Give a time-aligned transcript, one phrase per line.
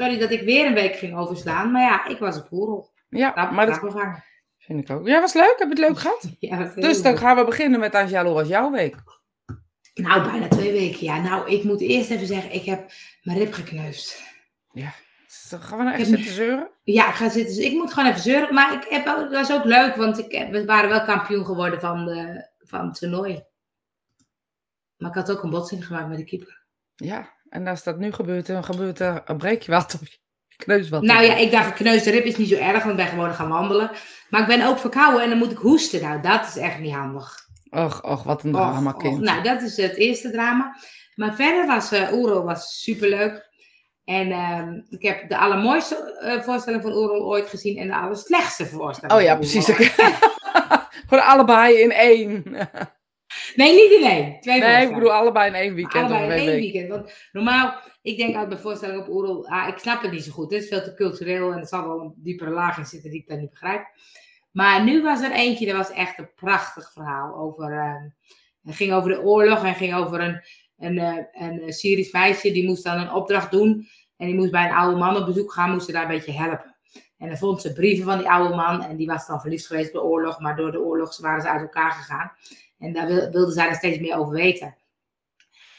[0.00, 2.90] Sorry dat ik weer een week ging overslaan, maar ja, ik was op Oerol.
[3.08, 4.24] Ja, Rap, maar dat bevangen.
[4.58, 5.06] vind ik ook.
[5.06, 5.54] Ja, was leuk.
[5.58, 6.28] Heb je het leuk gehad?
[6.38, 7.20] Ja, dat Dus dan leuk.
[7.20, 8.94] gaan we beginnen met Angelo, was jouw week?
[9.94, 11.04] Nou, bijna twee weken.
[11.04, 12.90] Ja, nou, ik moet eerst even zeggen, ik heb
[13.22, 14.22] mijn rib gekneusd.
[15.50, 16.70] Dan gaan we nou echt heb- zitten zeuren?
[16.82, 17.54] Ja, ik ga zitten.
[17.56, 18.54] Dus ik moet gewoon even zeuren.
[18.54, 21.80] Maar ik heb, dat was ook leuk, want ik, heb- we waren wel kampioen geworden
[21.80, 23.42] van, de, van het toernooi.
[24.96, 26.62] Maar ik had ook een botsing gemaakt met de keeper.
[26.94, 30.18] Ja, en als dat nu gebeurt, dan gebeurt er, dan breek je wat of je
[30.56, 31.02] kneus wat.
[31.02, 33.34] Nou ja, ik dacht, een kneusde rib is niet zo erg, want ik ben gewoon
[33.34, 33.90] gaan wandelen.
[34.30, 36.02] Maar ik ben ook verkouden en dan moet ik hoesten.
[36.02, 37.46] Nou, dat is echt niet handig.
[37.70, 39.02] Och, och, wat een drama, och.
[39.02, 39.20] kind.
[39.20, 40.76] Nou, dat is het eerste drama.
[41.14, 43.46] Maar verder was uh, Oerol was superleuk.
[44.04, 48.66] En ehm, ik heb de allermooiste eh, voorstelling van Oerol ooit gezien en de allerslechtste
[48.66, 49.18] voorstelling.
[49.18, 49.70] Oh ja, precies.
[51.08, 52.44] Gewoon allebei in één.
[53.58, 54.40] Nee, niet in één.
[54.40, 56.72] Twee Nee, ik bedoel allebei in één weekend Allebei in één één week.
[56.72, 56.88] weekend.
[56.88, 60.32] Want normaal, ik denk altijd bij voorstellingen op Oerol, ah, ik snap het niet zo
[60.32, 60.50] goed.
[60.50, 63.20] Het is veel te cultureel en er zal wel een diepere laag in zitten die
[63.20, 63.86] ik dan niet begrijp.
[64.50, 68.08] Maar nu was er eentje, dat was echt een prachtig verhaal over, ehm,
[68.62, 70.42] het ging over de oorlog en ging over een,
[70.78, 73.88] een, eh, een, Syrisch meisje, die moest dan een opdracht doen.
[74.16, 76.32] En die moest bij een oude man op bezoek gaan, moest ze daar een beetje
[76.32, 76.76] helpen.
[77.18, 79.92] En dan vond ze brieven van die oude man en die was dan verliefd geweest
[79.92, 82.32] door de oorlog, maar door de oorlog waren ze uit elkaar gegaan.
[82.78, 84.76] En daar wil- wilde zij er steeds meer over weten.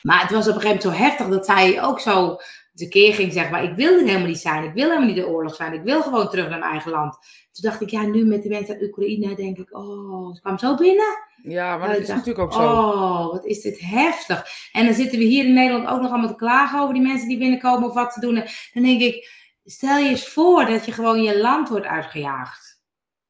[0.01, 2.37] Maar het was op een gegeven moment zo heftig dat zij ook zo
[2.73, 3.63] tekeer ging, zeg maar.
[3.63, 4.63] Ik wil dit helemaal niet zijn.
[4.63, 5.73] Ik wil helemaal niet de oorlog zijn.
[5.73, 7.13] Ik wil gewoon terug naar mijn eigen land.
[7.51, 10.57] Toen dacht ik, ja, nu met de mensen uit Oekraïne, denk ik, oh, ze kwam
[10.57, 11.27] zo binnen.
[11.43, 12.69] Ja, maar Ja, dat is dacht, natuurlijk ook zo.
[12.71, 14.47] Oh, wat is dit heftig.
[14.71, 17.27] En dan zitten we hier in Nederland ook nog allemaal te klagen over die mensen
[17.27, 18.35] die binnenkomen of wat te doen.
[18.35, 19.31] En dan denk ik,
[19.63, 22.81] stel je eens voor dat je gewoon je land wordt uitgejaagd.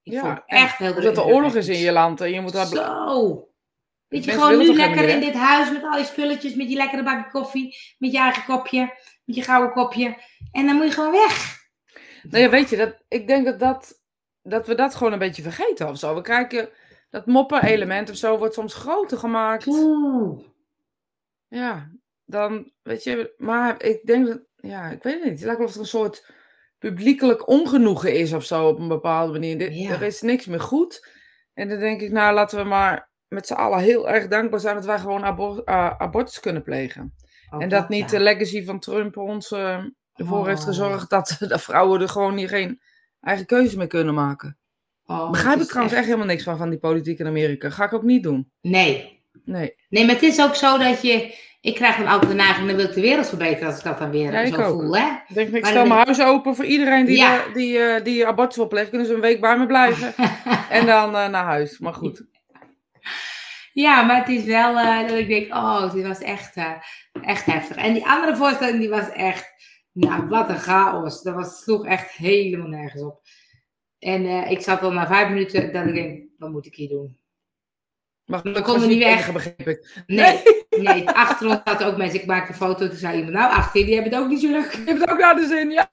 [0.03, 1.25] Ik Ja, vond het echt heel Omdat er druk.
[1.25, 2.65] oorlog is in je land en je moet daar...
[2.65, 3.48] Zo.
[4.09, 7.03] Weet je, gewoon nu lekker in dit huis met al die spulletjes, met je lekkere
[7.03, 8.79] bakje koffie, met je eigen kopje,
[9.25, 10.17] met je gouden kopje.
[10.51, 11.57] En dan moet je gewoon weg.
[12.23, 14.01] Nou ja, weet je, dat, ik denk dat, dat,
[14.41, 16.15] dat we dat gewoon een beetje vergeten of zo.
[16.15, 16.69] We kijken,
[17.09, 19.67] dat moppen-element of zo wordt soms groter gemaakt.
[19.67, 20.39] Oeh.
[21.47, 21.91] Ja,
[22.25, 25.33] dan, weet je, maar ik denk dat, ja, ik weet het niet.
[25.33, 26.31] Het lijkt wel of er een soort
[26.77, 29.71] publiekelijk ongenoegen is of zo op een bepaalde manier.
[29.71, 29.91] Ja.
[29.91, 31.07] Er is niks meer goed.
[31.53, 34.75] En dan denk ik, nou, laten we maar met z'n allen heel erg dankbaar zijn
[34.75, 37.13] dat wij gewoon abor- eh, abortus kunnen plegen.
[37.49, 38.17] Ook en dat niet ja.
[38.17, 40.65] de legacy van Trump ons eh, ervoor heeft Oh.
[40.67, 42.81] gezorgd dat de vrouwen er gewoon hier geen
[43.21, 44.57] eigen keuze meer kunnen maken.
[45.05, 47.69] Oh, Begrijp ik trouwens echt helemaal niks van, van die politiek in Amerika.
[47.69, 48.51] Ga ik ook niet doen.
[48.61, 49.23] Nee.
[49.43, 49.75] Nee.
[49.89, 51.47] Nee, maar het is ook zo dat je...
[51.61, 53.97] Ik krijg dan altijd de neiging, dan wil ik de wereld verbeteren als ik dat
[53.97, 54.81] dan weer Ja, zo ook.
[54.81, 55.07] voel, hè?
[55.27, 57.45] Ik denk, ik stel mijn huis open voor iedereen die, Ja.
[57.45, 58.89] eh, die, die abortus wil plegen.
[58.89, 60.13] Kunnen ze een week bij me blijven.
[60.69, 61.79] en dan naar huis.
[61.79, 62.23] Maar goed.
[63.79, 66.73] Ja, maar het is wel eh, dat ik denk, oh, dit was echt, eh,
[67.21, 67.75] echt heftig.
[67.77, 69.53] En die andere voorstelling, die was echt,
[69.91, 71.21] nou, wat een chaos.
[71.21, 73.21] Dat was, sloeg echt helemaal nergens op.
[73.99, 76.89] En eh, ik zat al na vijf minuten dat ik denk, wat moet ik hier
[76.89, 77.17] doen?
[78.25, 79.33] Maar We dat konden niet weg.
[79.33, 80.03] begreep ik.
[80.07, 82.19] Nee, nee, achter ons zaten ook mensen.
[82.19, 84.51] Ik maakte een foto, toen zei iemand, nou, achter die hebben het ook niet zo
[84.51, 84.71] leuk.
[84.71, 85.87] Je hebt het ook naar de zin, ja.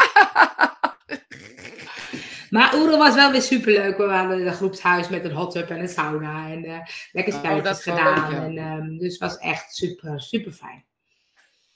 [2.50, 3.96] Maar Oerol was wel weer superleuk.
[3.96, 6.50] We hadden een groepshuis met een hot tub en een sauna.
[6.50, 6.78] En eh,
[7.12, 8.30] lekker Oh, spelletjes gedaan.
[8.30, 8.44] leuk, ja.
[8.44, 10.84] en, ehm, dus het was echt super, super fijn.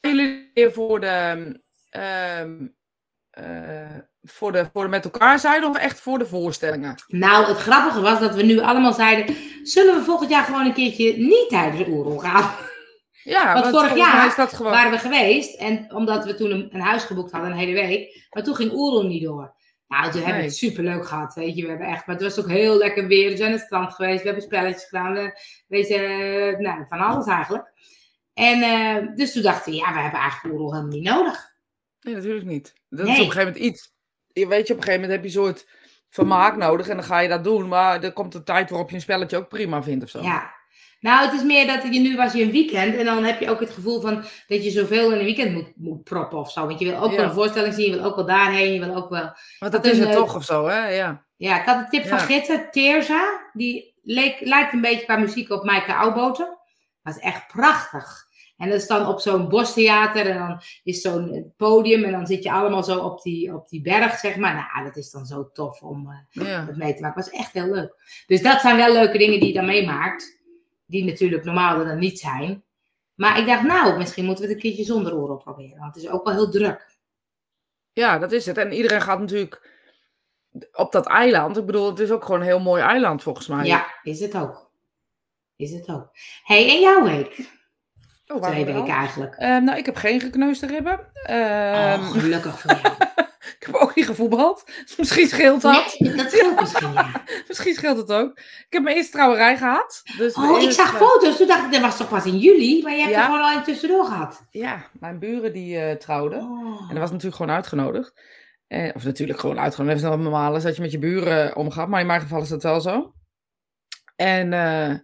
[0.00, 1.60] Jullie weer voor de,
[1.91, 2.66] ehm,
[3.31, 6.94] eh, voor de, voor de met elkaar zijn of echt voor de voorstellingen?
[7.06, 10.72] Nou, het grappige was dat we nu allemaal zeiden: zullen we volgend jaar gewoon een
[10.72, 12.50] keertje niet tijdens de oorlog gaan?
[13.22, 14.72] Ja, Want vorig jaar is dat gewoon...
[14.72, 18.26] Waren we geweest en omdat we toen een, een huis geboekt hadden, een hele week,
[18.31, 19.54] maar toen ging Oerol niet door.
[19.90, 20.46] Nou, toen hebben we Nee.
[20.48, 21.62] het super leuk gehad, weet je.
[21.62, 23.30] We hebben echt, maar het was ook heel lekker weer.
[23.30, 26.98] We zijn aan het strand geweest, we hebben spelletjes gedaan, we, we zijn, nou, van
[26.98, 27.72] alles eigenlijk.
[28.34, 31.50] En eh, dus toen dachten we, ja, we hebben eigenlijk Oerol helemaal niet nodig.
[32.00, 32.74] Nee, natuurlijk niet.
[32.88, 33.14] Dat Nee.
[33.14, 33.92] is op een gegeven moment iets.
[34.32, 35.68] Je weet je, op een gegeven moment heb je een soort
[36.08, 37.68] vermaak nodig en dan ga je dat doen.
[37.68, 40.22] Maar er komt een tijd waarop je een spelletje ook prima vindt of zo.
[40.22, 40.54] Ja.
[41.00, 43.50] Nou, het is meer dat je nu was je een weekend en dan heb je
[43.50, 46.66] ook het gevoel van dat je zoveel in een weekend moet, moet proppen of zo.
[46.66, 47.16] Want je wil ook Ja.
[47.16, 49.32] wel een voorstelling zien, je wil ook wel daarheen, je wil ook wel...
[49.58, 50.17] Want dat is het leuk.
[50.17, 50.88] toch of zo, hè?
[50.88, 51.25] Ja.
[51.37, 52.19] Ja, ik had een tip van.
[52.19, 53.50] Gitte, Teerza.
[53.52, 56.58] Die leek, lijkt een beetje qua muziek op Maaike Oudboten.
[57.03, 58.29] Dat is echt prachtig.
[58.56, 62.43] En dat is dan op zo'n bostheater en dan is zo'n podium en dan zit
[62.43, 64.55] je allemaal zo op die, op die berg, zeg maar.
[64.55, 66.64] Nou, dat is dan zo tof om eh, ja.
[66.64, 67.23] dat mee te maken.
[67.23, 68.23] Dat was echt heel leuk.
[68.26, 70.39] Dus dat zijn wel leuke dingen die je dan meemaakt.
[70.90, 72.64] Die natuurlijk normaal er dan niet zijn.
[73.14, 75.78] Maar ik dacht, nou, misschien moeten we het een keertje zonder oren proberen.
[75.78, 76.98] Want het is ook wel heel druk.
[77.92, 78.58] ja, dat is het.
[78.58, 79.78] En iedereen gaat natuurlijk
[80.72, 81.56] op dat eiland.
[81.56, 83.66] Ik bedoel, het is ook gewoon een heel mooi eiland volgens mij.
[83.66, 84.70] Ja, is het ook.
[85.56, 86.10] Is het ook.
[86.42, 87.58] hey, en jouw week?
[88.26, 89.34] Oh, Twee weken eigenlijk.
[89.34, 91.12] Ehm, nou, ik heb geen gekneusde ribben.
[91.12, 92.94] Ehm, oh, gelukkig voor jou.
[93.66, 94.62] heb ook niet gevoetbald.
[94.84, 95.94] Dus misschien scheelt dat.
[95.98, 97.22] Nee, dat scheelt misschien, ja.
[97.48, 98.38] Misschien scheelt het ook.
[98.38, 100.02] Ik heb mijn eerste trouwerij gehad.
[100.16, 101.36] Dus Oh, ik zag foto's.
[101.36, 102.82] Toen dacht ik, dat was toch pas in juli.
[102.82, 103.18] Maar je hebt Ja.
[103.18, 104.46] er gewoon al in tussendoor gehad.
[104.50, 106.38] Ja, mijn buren die eh, trouwden.
[106.42, 106.80] Oh.
[106.80, 108.12] En dat was natuurlijk gewoon uitgenodigd.
[108.66, 110.00] Eh, of natuurlijk gewoon uitgenodigd.
[110.02, 111.88] Dat is nog normaal is dat je met je buren omgaat.
[111.88, 113.14] Maar in mijn geval is dat wel zo.
[114.16, 114.94] En eh,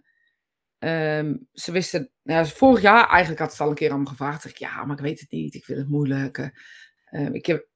[0.79, 2.11] ehm, ze wisten...
[2.23, 4.41] Ja, vorig jaar eigenlijk had ze al een keer aan me gevraagd.
[4.41, 5.53] Zeg ik, ja, maar ik weet het niet.
[5.53, 6.37] Ik vind het moeilijk.
[6.37, 6.47] eh,
[7.05, 7.67] ehm, ik, heb,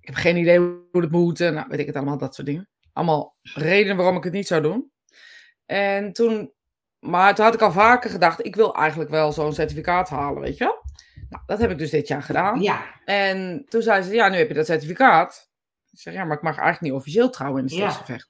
[0.00, 1.40] ik heb geen idee hoe het moet.
[1.40, 2.68] en Nou, weet ik het allemaal, dat soort dingen.
[2.92, 4.90] Allemaal redenen waarom ik het niet zou doen.
[5.66, 6.52] En toen...
[7.00, 10.56] Maar toen had ik al vaker gedacht, ik wil eigenlijk wel zo'n certificaat halen, weet
[10.56, 10.76] je wel.
[11.28, 12.60] Nou, dat heb ik dus dit jaar gedaan.
[12.60, 15.50] Ja, En toen zei ze, ja, nu heb je dat certificaat.
[15.90, 17.90] Ik zeg, ja, maar ik mag eigenlijk niet officieel trouwen in het Ja.
[17.90, 18.28] Stichtse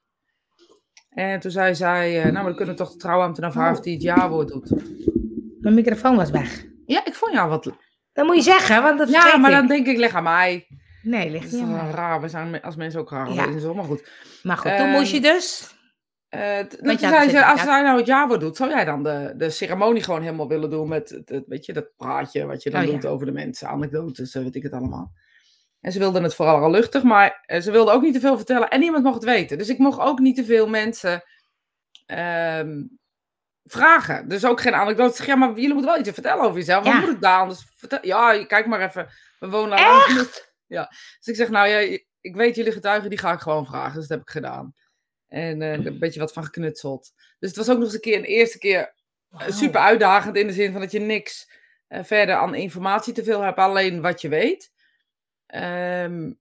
[1.09, 3.81] En toen zei zij, eh, nou, maar dan kunnen we toch de trouwambtenaar vragen of
[3.81, 4.71] die het jaarwoord doet.
[5.61, 6.65] mijn microfoon was weg.
[6.87, 7.73] Ja, ik vond jou wat...
[8.13, 9.57] Dat moet je zeggen, want dat Ja, maar ik.
[9.57, 10.67] dan denk ik, leg aan mij.
[11.03, 11.91] Nee, Dat ligt niet wel mij.
[11.91, 12.21] raar.
[12.21, 13.33] We zijn als mensen ook raar.
[13.33, 13.47] Ja.
[13.47, 14.09] Dat is wel maar goed.
[14.43, 15.75] Maar goed, toen Ehm, moest je dus...
[16.29, 19.51] Eh, toen zei ze, als zij nou het jaarwoord doet, zou jij dan de, de
[19.51, 22.81] ceremonie gewoon helemaal willen doen met, het- het, weet je, dat praatje wat je dan
[22.81, 22.93] Oh, ja.
[22.93, 25.13] doet over de mensen, anekdotes, eh, weet ik het allemaal.
[25.81, 28.37] En ze wilde het vooral al luchtig, maar eh, ze wilde ook niet te veel
[28.37, 29.59] vertellen en niemand mocht het weten.
[29.59, 31.23] Dus ik mocht ook niet te veel mensen
[32.07, 32.83] ehm,
[33.65, 34.29] vragen.
[34.29, 35.17] Dus ook geen anekdotes.
[35.17, 36.85] Zeg, ja, maar jullie moeten wel iets vertellen over jezelf.
[36.85, 38.07] Wat moet ik daar anders vertellen?
[38.07, 39.09] Ja, kijk maar even.
[39.39, 40.49] We wonen al genoeg.
[40.71, 40.87] Ja.
[41.19, 43.95] Dus ik zeg, nou ja, ik weet jullie getuigen, die ga ik gewoon vragen.
[43.99, 44.75] Dus dat heb ik gedaan.
[45.29, 47.13] En eh, een beetje wat van geknutseld.
[47.39, 48.95] Dus het was ook nog eens een keer, een eerste keer
[49.39, 51.51] eh, super uitdagend in de zin van dat je niks
[51.87, 54.73] eh, verder aan informatie te veel hebt, alleen wat je weet.
[55.47, 56.33] Ehm,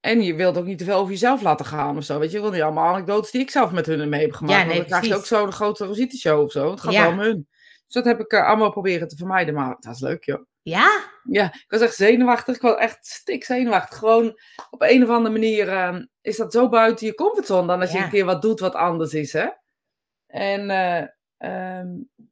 [0.00, 2.18] en je wilt ook niet te veel over jezelf laten gaan of zo.
[2.18, 4.58] Weet je, je wil niet allemaal anekdotes die ik zelf met hun mee heb gemaakt.
[4.58, 6.70] Ja, want nee, dan krijg je ook zo'n grote Rosita show of zo.
[6.70, 7.02] Het gaat Ja.
[7.02, 7.48] wel om hun.
[7.84, 9.54] Dus dat heb ik allemaal proberen te vermijden.
[9.54, 10.46] Maar het was leuk, joh.
[10.68, 11.10] Ja?
[11.24, 12.54] Ja, ik was echt zenuwachtig.
[12.56, 13.98] Ik was echt stik zenuwachtig.
[13.98, 17.92] Gewoon op een of andere manier ehm, is dat zo buiten je comfortzone dan als
[17.92, 19.46] je een keer wat doet wat anders is, hè?
[20.26, 21.04] En eh,
[21.36, 21.88] ehm,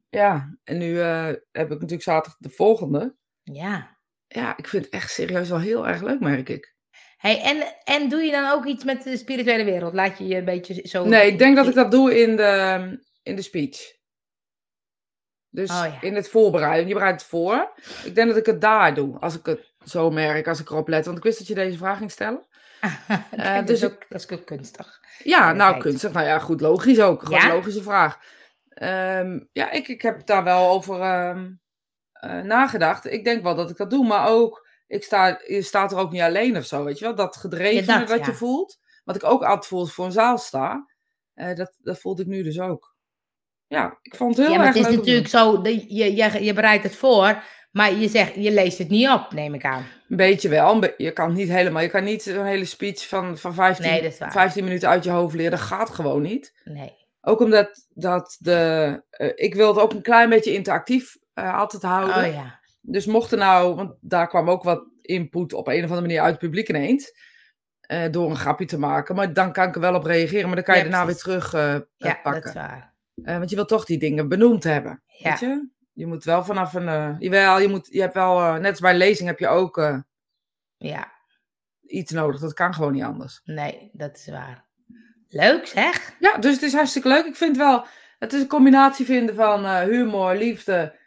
[0.08, 3.16] ja, en nu eh, heb ik natuurlijk zaterdag de volgende.
[3.42, 3.98] Ja.
[4.26, 6.74] Ja, ik vind het echt serieus wel heel erg leuk, merk ik.
[7.16, 9.94] Hey, en, en doe je dan ook iets met de spirituele wereld?
[9.94, 11.04] Laat je je een beetje zo...
[11.04, 13.95] Nee, ik denk dat ik dat doe in de, in de speech.
[15.56, 16.00] Dus Oh, ja.
[16.00, 16.88] in het voorbereiden.
[16.88, 17.72] Je bereidt het voor.
[18.04, 20.88] Ik denk dat ik het daar doe, als ik het zo merk, als ik erop
[20.88, 21.04] let.
[21.04, 22.46] Want ik wist dat je deze vraag ging stellen.
[22.80, 25.00] Kijk, dat, dus is ook, dat is ook kunstig.
[25.18, 26.12] Ja, nou, kunstig.
[26.12, 27.22] Nou ja, goed, logisch ook.
[27.22, 27.48] Gewoon Ja?
[27.48, 28.18] logische vraag.
[28.68, 31.50] Ehm, ja, ik, ik heb daar wel over ehm,
[32.12, 33.04] eh, nagedacht.
[33.04, 36.10] Ik denk wel dat ik dat doe, maar ook, ik sta, je staat er ook
[36.10, 37.14] niet alleen of zo, weet je wel?
[37.14, 40.12] Dat gedreven Ja, dat, wat je voelt, wat ik ook altijd voel als voor een
[40.12, 40.90] zaal sta,
[41.34, 42.95] eh, dat, dat voelde ik nu dus ook.
[43.68, 46.14] Ja, ik vond het heel ja, maar erg het is leuk natuurlijk zo, dat je,
[46.14, 49.64] je, je bereidt het voor, maar je, zegt, je leest het niet op, neem ik
[49.64, 49.86] aan.
[50.08, 53.54] Een beetje wel, je kan niet helemaal, je kan niet een hele speech van, van
[53.54, 54.32] 15, Nee, dat is waar.
[54.32, 56.60] 15 minuten uit je hoofd leren, dat gaat gewoon niet.
[56.64, 56.92] Nee.
[57.20, 61.82] Ook omdat dat de, eh, ik wil het ook een klein beetje interactief eh, altijd
[61.82, 62.16] houden.
[62.26, 62.60] Oh ja.
[62.80, 66.20] Dus mocht er nou, want daar kwam ook wat input op een of andere manier
[66.20, 67.12] uit het publiek ineens.
[67.80, 69.14] eh, door een grapje te maken.
[69.14, 70.46] Maar dan kan ik er wel op reageren.
[70.46, 71.24] Maar dan kan je Ja, daarna precies.
[71.24, 72.44] weer terug eh, eh, Ja, dat pakken.
[72.44, 72.94] is waar.
[73.22, 75.02] Eh, want je wilt toch die dingen benoemd hebben.
[75.06, 75.30] Ja.
[75.30, 75.68] Weet je?
[75.92, 76.88] Je moet wel vanaf een.
[76.88, 78.38] eh, jawel, je, moet, je hebt wel.
[78.40, 80.04] eh, net als bij lezing heb je ook
[80.76, 81.12] Ja,
[81.86, 82.40] iets nodig.
[82.40, 83.40] Dat kan gewoon niet anders.
[83.44, 84.64] nee, dat is waar.
[85.28, 86.16] Leuk zeg.
[86.20, 87.24] Ja, dus het is hartstikke leuk.
[87.26, 87.86] Ik vind wel.
[88.18, 90.98] Het is een combinatie vinden van humor, liefde.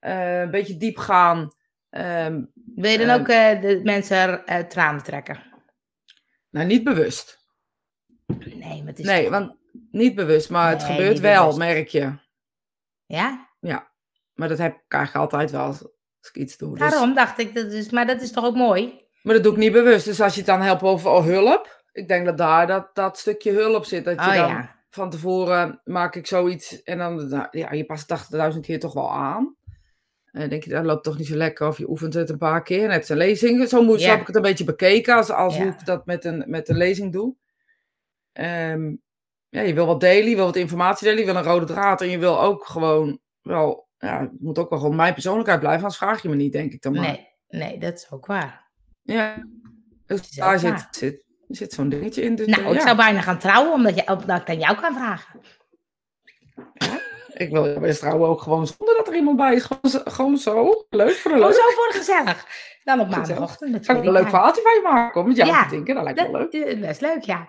[0.00, 1.52] een beetje diep gaan.
[1.90, 2.44] ehm,
[2.74, 5.42] Wil je dan ook de mensen tranen trekken?
[6.50, 7.38] nou, niet bewust.
[8.54, 9.56] Nee, maar het is Nee, toch- want
[9.98, 11.58] niet bewust, maar het Nee, gebeurt wel, bewust.
[11.58, 12.12] merk je.
[13.06, 13.46] Ja,
[14.34, 15.82] Maar dat heb ik eigenlijk altijd wel als,
[16.20, 16.78] ik iets doe.
[16.78, 19.06] Dus- daarom dacht ik, dat is, maar dat is toch ook mooi?
[19.22, 20.04] maar dat doe ik niet bewust.
[20.04, 23.18] Dus als je het dan helpt over oh, hulp, ik denk dat daar dat, dat
[23.18, 24.04] stukje hulp zit.
[24.04, 28.10] Dat je Oh dan ja, van tevoren maak ik zoiets en dan, ja, je past
[28.10, 29.56] het 80.000 keer toch wel aan.
[30.32, 32.62] En denk je, dat loopt toch niet zo lekker of je oefent het een paar
[32.62, 32.88] keer.
[32.88, 33.68] Net zijn lezing.
[33.68, 34.10] Zo, moet, zo Ja.
[34.10, 35.62] heb ik het een beetje bekeken als, als Ja.
[35.62, 37.34] hoe ik dat met een, met een lezing doe.
[38.32, 38.94] Ehm,
[39.48, 42.00] ja, je wil wat delen, je wil wat informatie delen, je wil een rode draad.
[42.00, 45.80] En je wil ook gewoon wel, ja, het moet ook wel gewoon mijn persoonlijkheid blijven.
[45.82, 47.00] Anders vraag je me niet, denk ik dan maar.
[47.02, 48.70] nee, nee, dat is ook waar.
[49.02, 49.46] Ja.
[50.06, 50.88] Dus daar zit, waar.
[50.90, 52.34] zit, zit zo'n dingetje in.
[52.34, 52.80] Dus, Nou, ik ja.
[52.80, 55.40] zou bijna gaan trouwen, omdat, je, omdat ik aan jou kan vragen.
[57.34, 59.62] Ik wil best trouwen ook gewoon zonder dat er iemand bij is.
[59.64, 60.86] Gewoon, zo- gewoon zo.
[60.90, 61.54] Leuk voor de Oh, leuk.
[61.54, 62.46] zo voor gezellig.
[62.84, 63.70] Dan op maandagochtend.
[63.72, 65.26] met Zou ik een leuk verhaaltje van je maken?
[65.26, 66.64] Met jou Ja, te denken, dat lijkt me Dat leuk.
[66.66, 67.48] is best leuk, ja.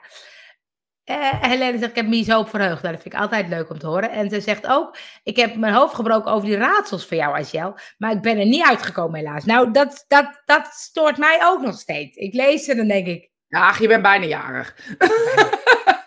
[1.09, 2.81] Eh Helene zegt, ik heb me zo op verheugd.
[2.81, 4.11] Nou, dat vind ik altijd leuk om te horen.
[4.11, 7.75] En ze zegt ook, ik heb mijn hoofd gebroken over die raadsels voor jou, Asiel.
[7.97, 9.45] Maar ik ben er niet uitgekomen helaas.
[9.45, 12.17] Nou, dat, dat, dat stoort mij ook nog steeds.
[12.17, 14.75] Ik lees ze en dan denk ik, Ja, je bent bijna jarig.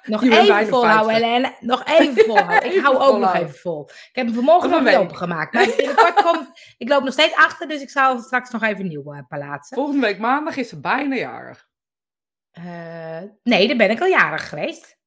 [0.04, 1.12] Nog even volhouden, 50.
[1.12, 1.54] Helene.
[1.60, 2.74] Nog even volhouden.
[2.74, 3.84] Ik hou ook nog even vol.
[3.88, 4.96] Ik heb hem vanmorgen Nog week.
[4.98, 5.52] opengemaakt.
[5.52, 6.74] Maar binnenkort komt...
[6.78, 9.76] Ik loop nog steeds achter, dus ik zal straks nog even nieuw uh, plaatsen.
[9.76, 11.70] Volgende week maandag is ze bijna jarig.
[12.52, 14.98] Eh, nee, dan ben ik al jarig geweest.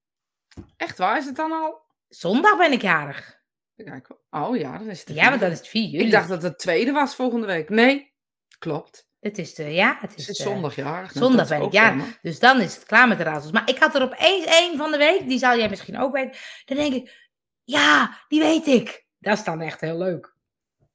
[0.77, 1.17] Echt waar?
[1.17, 1.81] Is het dan al?
[2.07, 3.43] Zondag ben ik jarig.
[3.75, 6.03] Kijk, oh ja, dan is het Ja, want dan is het 4 juli.
[6.05, 7.69] Ik dacht dat het tweede was volgende week.
[7.69, 8.13] Nee,
[8.59, 9.07] klopt.
[9.19, 9.63] Het is de...
[9.63, 11.13] Ja, het Het is zondag jarig.
[11.13, 12.19] Nou, zondag dat ben ik jarig.
[12.21, 13.51] Dus dan is het klaar met de raadsels.
[13.51, 16.39] Maar ik had er opeens één van de week, die zal jij misschien ook weten.
[16.65, 17.29] Dan denk ik,
[17.63, 19.05] ja, die weet ik.
[19.19, 20.33] Dat is dan echt heel leuk.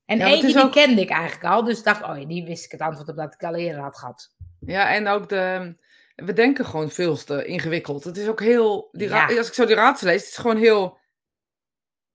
[0.04, 1.64] En Ja, eentje die ook- kende ik eigenlijk al.
[1.64, 3.82] Dus ik dacht, oh ja, die wist ik het antwoord op dat ik al eerder
[3.82, 4.34] had gehad.
[4.60, 5.76] Ja, en ook de...
[6.24, 8.04] We denken gewoon veel te ingewikkeld.
[8.04, 8.88] Het is ook heel...
[8.92, 9.26] Die Ja.
[9.36, 10.98] Als ik zo die raadsel lees, het is gewoon heel...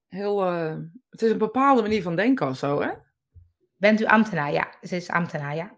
[0.07, 0.75] heel eh,
[1.09, 2.89] het is een bepaalde manier van denken of zo, hè?
[3.75, 4.51] Bent u ambtenaar?
[4.51, 5.75] Ja, ze is ambtenaar, ja.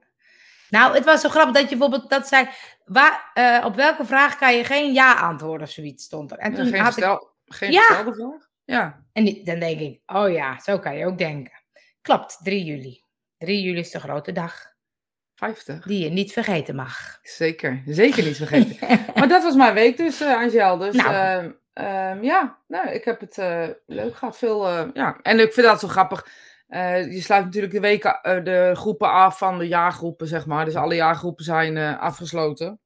[0.69, 2.47] Nou, het was zo grappig dat je bijvoorbeeld dat zei,
[2.85, 6.37] waar, eh, op welke vraag kan je geen ja antwoorden of zoiets stond er.
[6.37, 7.81] En toen geen had ik, geen Ja.
[7.81, 8.45] gestelde vraag?
[8.63, 9.05] Ja.
[9.13, 11.63] en die- dan denk ik, oh ja, zo kan je ook denken.
[12.01, 13.03] Klopt, 3 juli.
[13.37, 14.75] 3 juli is de grote dag
[15.37, 15.83] 50.
[15.85, 17.19] die je niet vergeten mag.
[17.21, 17.81] Zeker.
[17.85, 18.87] Zeker niet vergeten.
[19.15, 20.77] maar dat was mijn week dus, eh Angel.
[20.77, 21.13] Dus Nou.
[21.13, 24.37] ehm, ehm, ja, nou, ik heb het eh, leuk gehad.
[24.37, 25.19] Veel, eh, ja.
[25.21, 26.27] En ik vind dat zo grappig.
[27.09, 30.65] Je sluit natuurlijk de weken, de groepen af van de jaargroepen, zeg maar.
[30.65, 32.79] Dus alle jaargroepen zijn afgesloten.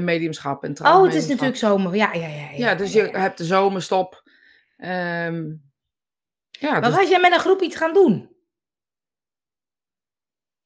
[0.00, 1.96] Mediumschap en Oh, het is natuurlijk zomer.
[1.96, 2.48] Ja, ja, ja.
[2.56, 4.22] Ja, dus je hebt de zomerstop.
[4.76, 5.44] Ehm
[6.50, 8.36] ja, Maar dus- was jij met een groep iets gaan doen?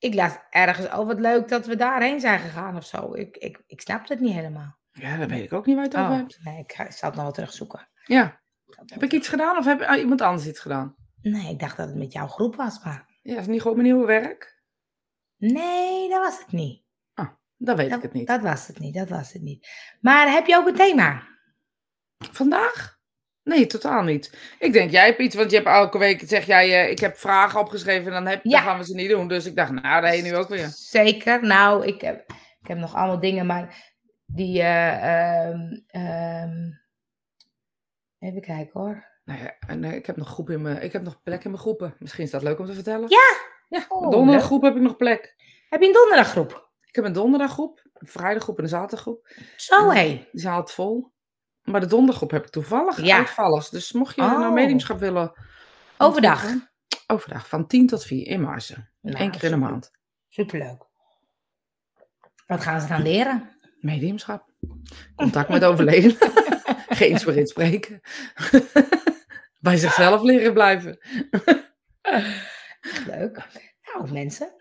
[0.02, 3.14] Ik las ergens, oh wat leuk dat we daarheen zijn gegaan of zo.
[3.14, 4.78] Ik, ik, ik snap het niet helemaal.
[4.92, 6.38] ja, dat weet ik ook niet waar je het over Oh, hebt.
[6.44, 7.88] nee, ik, ga- ik zal het nog wel terugzoeken.
[8.04, 8.40] Ja.
[8.86, 10.96] Heb ik iets gedaan of heb ah, iemand anders iets gedaan?
[11.20, 13.10] Nee, ik dacht dat het met jouw groep was, maar...
[13.22, 14.62] Ja, is niet gewoon mijn nieuwe werk?
[15.36, 16.80] Nee, dat was het niet.
[17.56, 18.26] Dan weet Dat, ik het niet.
[18.26, 19.68] dat was het niet, dat was het niet.
[20.00, 21.22] Maar heb je ook een thema?
[22.32, 22.91] Vandaag?
[23.44, 24.54] Nee, totaal niet.
[24.58, 27.16] Ik denk, jij hebt iets, want je hebt elke week, zeg jij, eh, ik heb
[27.16, 28.50] vragen opgeschreven en dan, heb, Ja.
[28.50, 29.28] dan gaan we ze niet doen.
[29.28, 30.68] Dus ik dacht, nou, dat heen nu ook weer.
[30.74, 31.42] Zeker.
[31.46, 32.20] Nou, ik heb,
[32.60, 33.92] ik heb nog allemaal dingen, maar
[34.26, 34.60] die...
[34.60, 36.70] eh, ehm, ehm,
[38.18, 39.10] even kijken hoor.
[39.24, 41.50] Nou ja, en, eh, ik heb nog groep in mijn, ik heb nog plek in
[41.50, 41.94] mijn groepen.
[41.98, 43.08] Misschien is dat leuk om te vertellen.
[43.08, 43.50] Ja!
[43.68, 45.34] Ja, Oh, een donderdaggroep heb ik nog plek.
[45.68, 46.70] Heb je een donderdaggroep?
[46.86, 49.28] Ik heb een donderdaggroep, een vrijdaggroep en een zaterdaggroep.
[49.56, 50.04] Zo hé.
[50.32, 51.11] Die zaal het vol.
[51.62, 53.16] Maar de dondergroep heb ik toevallig Ja.
[53.16, 53.68] uitvallers.
[53.68, 54.38] Dus mocht je Oh.
[54.38, 55.32] naar mediumschap willen...
[55.98, 56.44] Overdag.
[57.06, 58.90] Overdag, van 10 tot 4 in Marsen.
[59.00, 59.90] Nou, Eén keer in de super- maand.
[60.28, 60.86] Superleuk.
[62.46, 63.50] Wat gaan ze dan leren?
[63.80, 64.50] Mediumschap.
[65.16, 66.16] Contact met overleden.
[66.88, 68.00] Geen spirit spreken.
[69.60, 70.98] Bij zichzelf leren blijven.
[73.06, 73.46] Leuk.
[73.82, 74.54] Nou, mensen.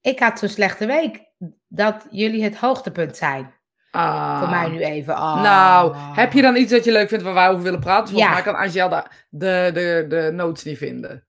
[0.00, 1.30] Ik had zo'n slechte week
[1.68, 3.54] dat jullie het hoogtepunt zijn.
[3.94, 4.38] Ah.
[4.38, 5.14] Voor mij nu even.
[5.14, 5.42] Ah.
[5.42, 8.08] Nou, heb je dan iets dat je leuk vindt waar wij over willen praten?
[8.08, 8.34] Volgens Ja.
[8.34, 8.88] mij kan Angel
[9.30, 11.26] de, de, de, notes niet vinden.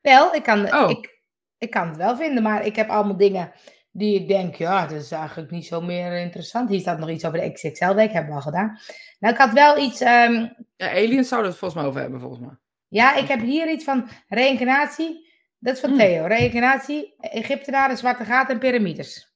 [0.00, 0.90] Wel, ik kan, Oh.
[0.90, 1.20] ik,
[1.58, 3.52] ik kan het wel vinden, maar ik heb allemaal dingen
[3.92, 6.68] die ik denk, ja, dat is eigenlijk niet zo meer interessant.
[6.68, 8.78] Hier staat nog iets over de XXL-week, hebben we al gedaan.
[9.18, 12.40] Nou, ik had wel iets, ehm, Ja, aliens zouden het volgens mij over hebben, volgens
[12.40, 12.56] mij.
[12.88, 15.24] ja, ik heb hier iets van reïncarnatie.
[15.58, 15.98] Dat is van Hmm.
[15.98, 16.26] Theo.
[16.26, 19.34] Reïncarnatie, Egyptenaren, zwarte gaten en piramides.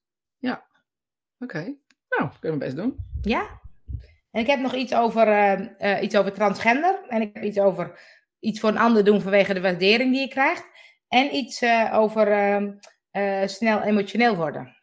[1.42, 1.74] Oké.
[2.20, 2.96] Nou, kunnen we best doen.
[3.22, 3.46] Ja.
[4.30, 7.00] En ik heb nog iets over, ehm, eh, iets over transgender.
[7.08, 8.00] En ik heb iets over
[8.40, 10.64] iets voor een ander doen vanwege de waardering die je krijgt.
[11.08, 12.72] En iets eh, over ehm,
[13.10, 14.76] eh, snel emotioneel worden.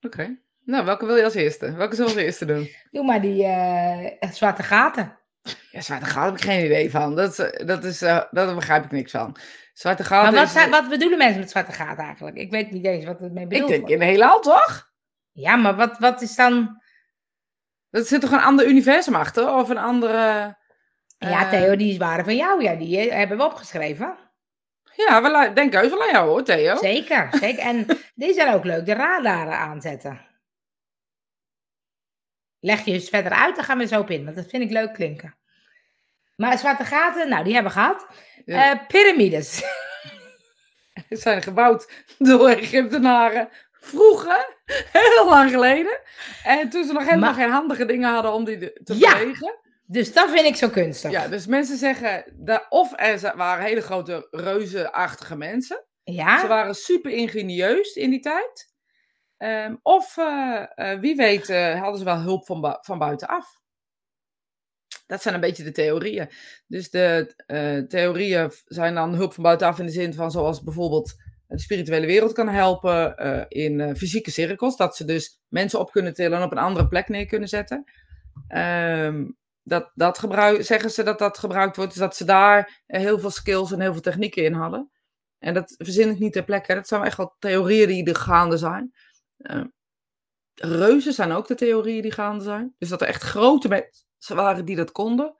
[0.00, 0.38] Oké.
[0.64, 1.74] Nou, welke wil je als eerste?
[1.74, 2.68] Welke zullen we als eerste doen?
[2.90, 5.18] Doe maar die eh, zwarte gaten.
[5.70, 7.16] Ja, Zwarte Gaten heb ik geen idee van.
[7.16, 9.36] Dat, is, eh, dat, is, eh, daar begrijp ik niks van.
[9.72, 12.36] Zwarte Gaten Maar wat, is, wat bedoelen mensen met zwarte gaten eigenlijk?
[12.36, 13.68] Ik weet niet eens wat het mee Ik bedoelt.
[13.70, 14.89] denk in de heelal, toch?
[15.32, 16.82] Ja, maar wat, wat is dan...
[17.90, 19.54] Er zit toch een ander universum achter?
[19.54, 20.14] Of een andere...
[21.18, 22.62] Ja, eh, Theo, die waren van jou.
[22.62, 24.18] Ja, die eh, hebben we opgeschreven.
[24.94, 26.76] Ja, we lu- denk heus wel aan jou hoor, Theo.
[26.76, 27.62] Zeker, zeker.
[27.62, 30.26] En die zijn ook leuk, de radaren aanzetten.
[32.60, 34.24] Leg je eens verder uit, dan gaan we zo op in.
[34.24, 35.38] Want dat vind ik leuk klinken.
[36.36, 38.06] Maar zwarte gaten, nou, die hebben we gehad.
[38.44, 38.70] Ja.
[38.70, 39.56] Eh, piramides.
[41.08, 43.48] Ze zijn gebouwd door Egyptenaren.
[43.80, 44.56] Vroeger,
[45.00, 46.00] heel lang geleden.
[46.44, 49.18] En toen ze nog helemaal Maar- geen handige dingen hadden om die te Ja.
[49.18, 49.58] bewegen.
[49.86, 51.10] Dus dat vind ik zo kunstig.
[51.10, 55.84] Ja, dus mensen zeggen, dat, of er waren hele grote reuzenachtige mensen.
[56.02, 56.40] Ja?
[56.40, 58.72] Ze waren super ingenieus in die tijd.
[59.36, 63.58] Ehm, of eh, eh, wie weet eh, hadden ze wel hulp van, bu- van buitenaf.
[65.06, 66.30] Dat zijn een beetje de theorieën.
[66.66, 67.34] Dus de
[67.88, 71.14] theorieën zijn dan hulp van buitenaf in de zin van zoals bijvoorbeeld
[71.56, 74.76] de spirituele wereld kan helpen eh, in eh, fysieke cirkels.
[74.76, 77.84] Dat ze dus mensen op kunnen tillen en op een andere plek neer kunnen zetten.
[78.48, 79.26] Ehm,
[79.62, 83.18] dat, dat gebruik, zeggen ze dat dat gebruikt wordt, dus dat ze daar eh, heel
[83.18, 84.90] veel skills en heel veel technieken in hadden.
[85.38, 86.74] En dat verzin ik niet ter plekke.
[86.74, 88.92] Dat zijn echt wel theorieën die er gaande zijn.
[89.36, 89.64] Uh,
[90.54, 92.74] reuzen zijn ook de theorieën die gaande zijn.
[92.78, 95.34] Dus dat er echt grote mensen waren die dat konden.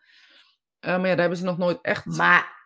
[0.80, 2.59] Maar ja, daar hebben ze nog nooit echt maar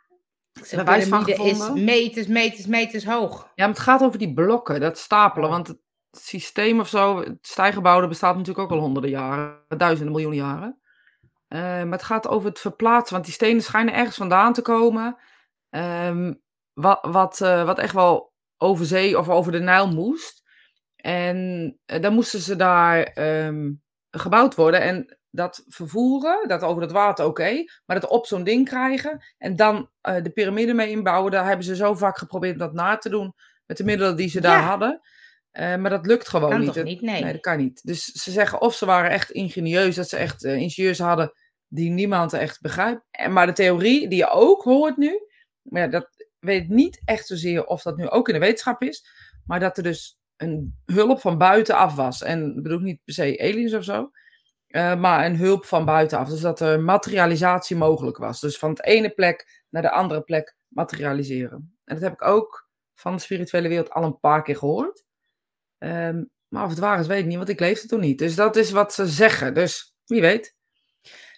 [0.54, 3.50] de piramide is meters, meters, meters hoog.
[3.54, 5.50] Ja, maar het gaat over die blokken, dat stapelen.
[5.50, 5.78] Want het
[6.12, 10.78] systeem of zo, het stijgebouwde bestaat natuurlijk ook al honderden jaren, duizenden miljoenen jaren.
[11.49, 15.16] Uh, maar het gaat over het verplaatsen, want die stenen schijnen ergens vandaan te komen.
[15.70, 16.42] Um,
[16.73, 20.42] wat, wat, uh, wat echt wel over zee of over de Nijl moest.
[20.96, 21.37] En
[21.87, 24.80] uh, dan moesten ze daar um, gebouwd worden.
[24.80, 29.24] En dat vervoeren, dat over het water oké, okay, maar dat op zo'n ding krijgen
[29.38, 32.96] en dan uh, de piramide mee inbouwen, daar hebben ze zo vaak geprobeerd dat na
[32.96, 33.34] te doen
[33.66, 34.66] met de middelen die ze daar ja.
[34.66, 35.00] hadden.
[35.52, 36.72] Uh, maar dat lukt gewoon kan niet.
[36.72, 37.22] Toch niet nee.
[37.22, 37.32] nee.
[37.32, 37.80] dat kan niet.
[37.84, 41.32] Dus ze zeggen of ze waren echt ingenieus, dat ze echt uh, ingenieurs hadden
[41.68, 43.02] die niemand echt begrijpt.
[43.10, 45.18] En, maar de theorie die je ook hoort nu,
[45.62, 49.06] maar ja, dat weet niet echt zozeer of dat nu ook in de wetenschap is,
[49.46, 52.22] maar dat er dus een hulp van buitenaf was.
[52.22, 54.10] En ik bedoel niet per se aliens of zo,
[54.76, 56.28] uh, maar een hulp van buitenaf.
[56.28, 58.40] Dus dat er materialisatie mogelijk was.
[58.40, 61.76] Dus van het ene plek naar de andere plek materialiseren.
[61.84, 65.04] En dat heb ik ook van de spirituele wereld al een paar keer gehoord.
[65.78, 68.18] Um, maar of het waar is, weet ik niet, want ik leefde toen niet.
[68.18, 69.54] Dus dat is wat ze zeggen.
[69.54, 70.56] Dus wie weet.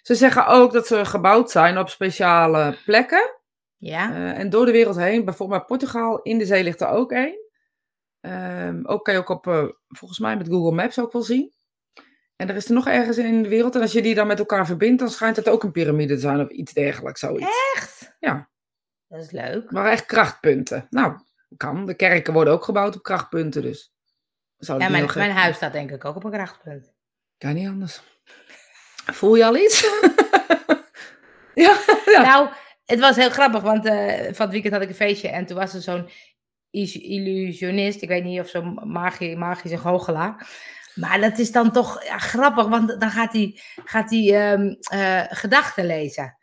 [0.01, 3.39] Ze zeggen ook dat ze gebouwd zijn op speciale plekken.
[3.77, 4.11] Ja.
[4.11, 5.25] Uh, en door de wereld heen.
[5.25, 7.45] Bijvoorbeeld Portugal, in de zee ligt er ook één.
[8.21, 11.53] Um, ook kan je ook op, uh, volgens mij met Google Maps ook wel zien.
[12.37, 13.75] En er is er nog ergens in de wereld.
[13.75, 16.19] En als je die dan met elkaar verbindt, dan schijnt het ook een piramide te
[16.19, 17.19] zijn of iets dergelijks.
[17.19, 17.73] Zoiets.
[17.75, 18.15] Echt?
[18.19, 18.49] Ja.
[19.07, 19.71] Dat is leuk.
[19.71, 20.87] Maar echt krachtpunten.
[20.89, 21.19] Nou,
[21.57, 21.85] kan.
[21.85, 23.91] De kerken worden ook gebouwd op krachtpunten, dus.
[24.57, 26.93] Zou ja, mijn, mijn huis staat denk ik ook op een krachtpunt.
[27.37, 28.01] Kan niet anders.
[29.05, 29.81] Voel je al iets?
[31.53, 32.49] ja, ja, Nou,
[32.85, 35.57] het was heel grappig, want uh, van het weekend had ik een feestje en toen
[35.57, 36.09] was er zo'n
[36.71, 40.47] illusionist, ik weet niet of zo'n magie, magische goochelaar.
[40.99, 45.85] Maar dat is dan toch grappig, want dan gaat hij, gaat hij um, uh, gedachten
[45.85, 46.37] lezen.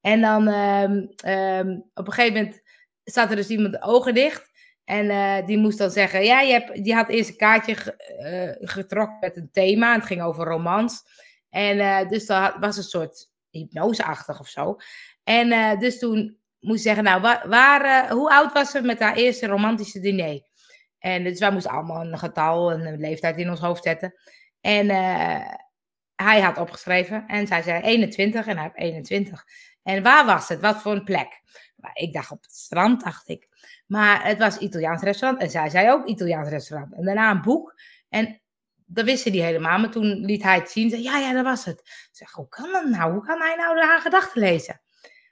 [0.00, 2.60] En dan um, um, op een gegeven moment
[3.04, 4.50] staat er dus iemand de ogen dicht.
[4.84, 7.76] En uh, die moest dan zeggen, ja, je hebt, die had eerst een kaartje
[8.20, 9.94] uh, getrokken met een thema.
[9.94, 11.02] Het ging over romans.
[11.50, 14.76] En dus dat was een soort hypnoseachtig of zo.
[15.24, 19.46] En dus toen moest ze zeggen, nou, waar hoe oud was ze met haar eerste
[19.46, 20.48] romantische diner?
[21.00, 24.14] En dus wij moesten allemaal een getal en een leeftijd in ons hoofd zetten.
[24.60, 25.48] En uh,
[26.14, 29.44] hij had opgeschreven en zij zei 21 en hij had 21.
[29.82, 30.60] En waar was het?
[30.60, 31.40] Wat voor een plek?
[31.92, 33.48] Ik dacht op het strand, dacht ik.
[33.86, 36.94] Maar het was Italiaans restaurant en zij zei ook Italiaans restaurant.
[36.94, 37.74] En daarna een boek.
[38.08, 38.40] En
[38.86, 39.78] dat wisten die helemaal.
[39.78, 40.90] Maar toen liet hij het zien.
[40.90, 41.80] Zei, ja, ja, dat was het.
[41.80, 43.12] Ik zeg, hoe kan dat nou?
[43.12, 44.80] Hoe kan hij nou haar gedachten lezen?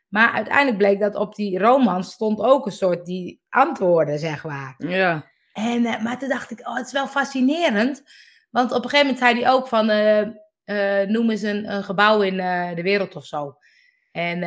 [0.08, 4.74] Maar uiteindelijk bleek dat op die roman stond ook een soort die antwoorden, zeg maar.
[4.78, 5.30] Ja.
[5.58, 8.02] En, uh, maar toen dacht ik, oh, het is wel fascinerend.
[8.50, 10.20] Want op een gegeven moment zei hij ook van, uh,
[10.64, 12.36] uh, noem eens een, een gebouw in
[12.76, 13.56] de wereld of zo.
[14.12, 14.38] En,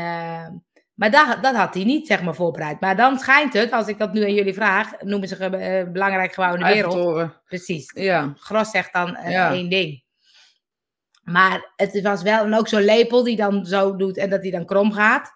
[0.93, 2.79] maar dat, dat had hij niet, zeg maar, voorbereid.
[2.79, 6.33] Maar dan schijnt het, als ik dat nu aan jullie vraag, noemen ze een belangrijk
[6.33, 7.43] gebouw in de wereld.
[7.45, 7.91] Precies.
[7.93, 8.33] Ja.
[8.37, 9.51] Gros zegt dan ja.
[9.51, 10.03] één ding.
[11.23, 14.51] Maar het was wel, en ook zo'n lepel die dan zo doet en dat hij
[14.51, 15.31] dan krom gaat.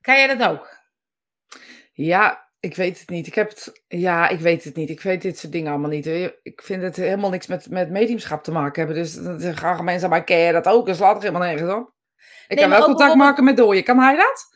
[0.00, 0.78] Kan jij dat ook?
[1.92, 3.26] Ja, ik weet het niet.
[3.26, 3.82] Ik heb het.
[3.88, 4.90] Ja, ik weet het niet.
[4.90, 6.06] Ik weet dit soort dingen allemaal niet.
[6.42, 9.02] Ik vind het helemaal niks met, met mediumschap te maken hebben.
[9.02, 10.86] Dus dan zeggen mensen, maar ken je dat ook?
[10.86, 11.94] Dus laat er helemaal nergens op.
[12.48, 13.82] Ik nee, kan wel contact maken met Dooie.
[13.82, 14.54] Kan hij dat?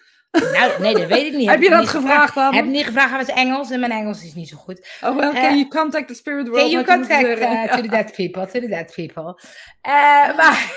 [0.52, 1.48] Nou, nee, dat weet ik niet.
[1.50, 2.54] heb, heb je dat gevraagd dan?
[2.54, 3.10] Heb je niet gevraagd?
[3.10, 4.98] Hij was Engels en mijn Engels is niet zo goed.
[5.00, 6.62] Oh, well, can uh, you contact the spirit world?
[6.62, 9.40] Can you contact uh, to the dead people, to the dead people.
[9.86, 10.72] Uh, maar,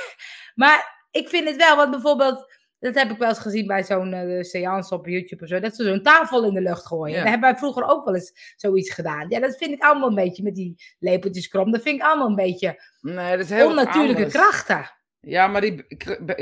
[0.56, 2.53] maar ik vind het wel, want bijvoorbeeld
[2.84, 5.60] dat heb ik wel eens gezien bij zo'n uh, seance op YouTube of zo.
[5.60, 7.16] Dat ze zo'n tafel in de lucht gooien.
[7.16, 7.22] Ja.
[7.22, 9.30] Dat hebben wij vroeger ook wel eens zoiets gedaan.
[9.30, 11.72] Ja, dat vind ik allemaal een beetje met die lepeltjes krom.
[11.72, 14.92] Dat vind ik allemaal een beetje nee, dat is heel onnatuurlijke krachten.
[15.20, 15.86] Ja, maar die...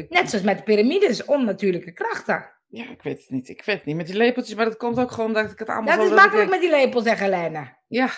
[0.10, 2.51] Net zoals met de piramides, onnatuurlijke krachten.
[2.67, 3.49] Ja, ik weet het niet.
[3.49, 3.95] Ik weet het niet.
[3.95, 6.04] Met die lepeltjes, maar dat komt ook gewoon dat ik het allemaal dat.
[6.04, 7.77] Is dat is makkelijk met die lepel, zeggen Helene.
[7.88, 8.10] Ja,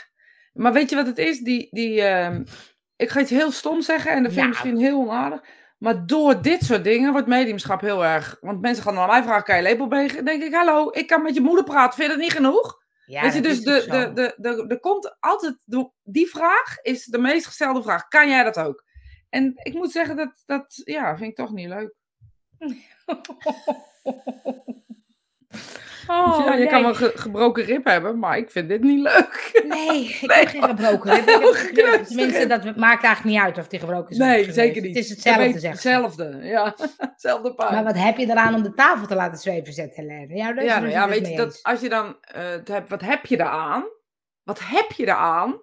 [0.53, 1.39] maar weet je wat het is?
[1.39, 2.39] Die, die, uh,
[2.95, 4.59] ik ga iets heel stom zeggen en dat vind ik ja.
[4.63, 5.41] misschien heel onaardig.
[5.83, 8.37] Maar door dit soort dingen wordt mediumschap heel erg.
[8.41, 10.15] Want mensen gaan naar mij vragen: kan je lepel bewegen?
[10.15, 11.93] Dan denk ik: hallo, ik kan met je moeder praten.
[11.93, 12.81] Vind je dat niet genoeg?
[13.05, 15.55] Ja, Weet je, dus de, de, de, de, de, komt altijd.
[16.03, 18.83] Die vraag is de meest gestelde vraag: kan jij dat ook?
[19.29, 21.95] En ik moet zeggen, dat, dat ja, vind ik toch niet leuk.
[26.07, 26.67] Oh, ja, je nee.
[26.67, 29.61] kan wel ge- gebroken rib hebben, maar ik vind dit niet leuk.
[29.67, 31.27] Nee, ik Nee, heb geen gebroken rib.
[31.29, 34.17] Ik heb- Tenminste, dat maakt eigenlijk niet uit of die gebroken is.
[34.17, 34.75] Nee, zeker geweest.
[34.85, 34.95] niet.
[34.95, 35.67] Het is hetzelfde, zeg ze.
[35.69, 36.75] Hetzelfde, ja.
[36.97, 37.73] Hetzelfde pijn.
[37.73, 40.35] Maar wat heb je eraan om de tafel te laten zweven, zegt Helene?
[40.35, 43.01] Ja, ja, nou dus ja, het weet je, dat, als je dan eh, hebt, wat
[43.01, 43.83] heb je eraan?
[44.43, 45.61] Wat heb je eraan?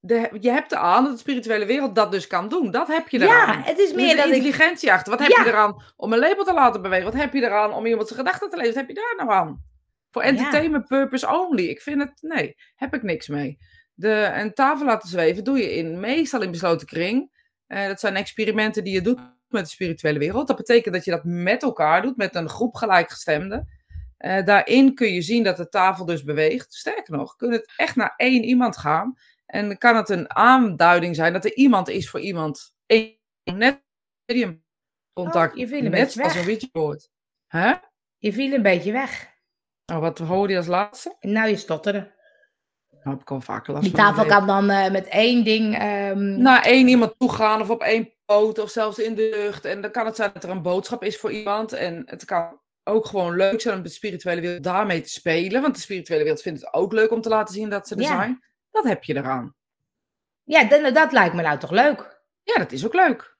[0.00, 2.70] De, je hebt eraan dat de spirituele wereld dat dus kan doen.
[2.70, 3.58] Dat heb je eraan.
[3.58, 4.32] Ja, het is Er meer dat ik...
[4.32, 5.10] intelligentie achter.
[5.10, 5.42] Wat heb Ja.
[5.42, 7.04] je eraan om een label te laten bewegen?
[7.04, 8.74] Wat heb je eraan om iemand zijn gedachten te lezen?
[8.74, 9.62] Wat heb je daar nou aan?
[10.10, 10.28] Voor Ja.
[10.28, 11.64] entertainment purpose only.
[11.64, 13.58] Ik vind het, nee, heb ik niks mee.
[13.94, 17.30] De, een tafel laten zweven doe je in, meestal in besloten kring.
[17.66, 20.46] Eh, dat zijn experimenten die je doet met de spirituele wereld.
[20.46, 23.68] Dat betekent dat je dat met elkaar doet, met een groep gelijkgestemden.
[24.16, 26.74] Eh, daarin kun je zien dat de tafel dus beweegt.
[26.74, 29.14] Sterker nog, kun het echt naar één iemand gaan.
[29.48, 32.74] En dan kan het een aanduiding zijn dat er iemand is voor iemand.
[33.44, 33.82] Net
[34.26, 34.64] medium
[35.12, 35.52] contact.
[35.52, 36.42] Oh, je viel een net beetje als weg.
[36.42, 37.10] een Ouija-board.
[37.46, 37.74] Hè?
[38.18, 39.28] Je viel een beetje weg.
[39.92, 41.16] Oh, wat hoorde je als laatste?
[41.20, 41.98] Nou, je stotterde.
[42.90, 45.74] Nou, heb ik al vaker last Die tafel kan dan eh, met één ding...
[45.78, 46.42] ehm, leven.
[46.42, 49.64] Naar één iemand toe gaan of op één poot of zelfs in de lucht.
[49.64, 51.72] En dan kan het zijn dat er een boodschap is voor iemand.
[51.72, 55.62] En het kan ook gewoon leuk zijn om de spirituele wereld daarmee te spelen.
[55.62, 58.00] Want de spirituele wereld vindt het ook leuk om te laten zien dat ze er
[58.00, 58.06] Ja.
[58.06, 58.44] zijn.
[58.70, 59.54] Dat heb je eraan.
[60.44, 62.20] Ja, dat, dat lijkt me nou toch leuk.
[62.42, 63.36] Ja, dat is ook leuk.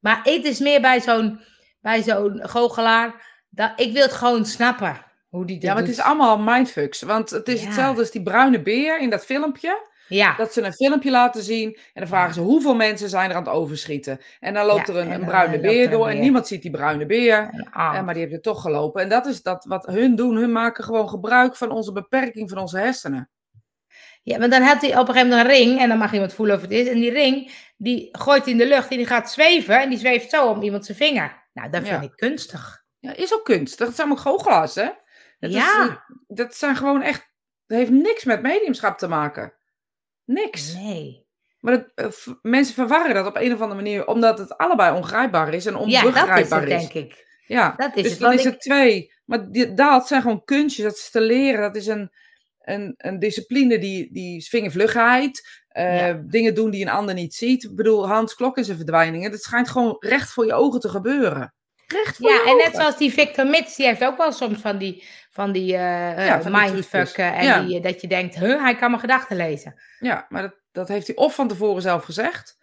[0.00, 1.40] Maar het is meer bij zo'n
[1.80, 3.32] bij zo'n goochelaar.
[3.48, 5.04] Dat, ik wil het gewoon snappen.
[5.28, 7.02] Hoe die Ja, maar het is allemaal mindfucks.
[7.02, 7.66] Want het is Ja.
[7.66, 9.92] hetzelfde als die bruine beer in dat filmpje.
[10.08, 11.74] Ja, Dat ze een filmpje laten zien.
[11.74, 14.20] En dan vragen ze hoeveel mensen zijn er aan het overschieten.
[14.40, 16.08] En dan loopt Ja, er een, bruine eh, beer er door.
[16.08, 17.66] En niemand ziet die bruine beer.
[17.70, 17.94] aap.
[17.94, 19.02] Eh, maar die hebben er toch gelopen.
[19.02, 20.36] En dat is dat wat hun doen.
[20.36, 23.28] Hun maken gewoon gebruik van onze beperking van onze hersenen.
[24.24, 25.80] Ja, maar dan had hij op een gegeven moment een ring.
[25.80, 26.88] En dan mag iemand voelen of het is.
[26.88, 28.90] En die ring, die gooit hij in de lucht.
[28.90, 29.80] En die gaat zweven.
[29.80, 31.42] En die zweeft zo om iemand zijn vinger.
[31.52, 32.08] Nou, dat vind Ja.
[32.08, 32.84] ik kunstig.
[32.98, 33.86] Ja, is ook kunstig.
[33.86, 34.88] Dat zijn ook goochelaars, hè?
[35.40, 35.88] Dat, is, Ja.
[35.88, 35.94] eh,
[36.28, 37.32] dat zijn gewoon echt...
[37.66, 39.52] Dat heeft niks met mediumschap te maken.
[40.24, 40.74] Niks.
[40.74, 41.26] Nee.
[41.60, 45.54] Maar dat, eh, mensen verwarren dat op een of andere manier, omdat het allebei ongrijpbaar
[45.54, 46.88] is en Ja, dat is onbegrijpbaar het, is.
[46.88, 47.26] denk ik.
[47.46, 48.20] Ja, Dat is dus het.
[48.20, 49.12] dan is het twee.
[49.24, 51.60] Maar die, dat zijn gewoon kunstjes, dat is te leren.
[51.60, 52.10] Dat is een,
[52.64, 55.62] een, een discipline die, die is vingervlugheid.
[55.68, 56.22] eh, Ja.
[56.26, 57.64] Dingen doen die een ander niet ziet.
[57.64, 59.30] Ik bedoel, Hans Klok en zijn verdwijningen.
[59.30, 61.54] Dat schijnt gewoon recht voor je ogen te gebeuren.
[61.86, 64.60] Recht voor Ja, je en net zoals die Victor Mits, die heeft ook wel soms
[64.60, 67.08] van die, van die, eh Ja, van die mindfuck.
[67.16, 67.62] eh, en Ja.
[67.62, 69.80] die, eh, dat je denkt, huh, hij kan mijn gedachten lezen.
[69.98, 72.56] Ja, maar dat, dat heeft hij of van tevoren zelf gezegd.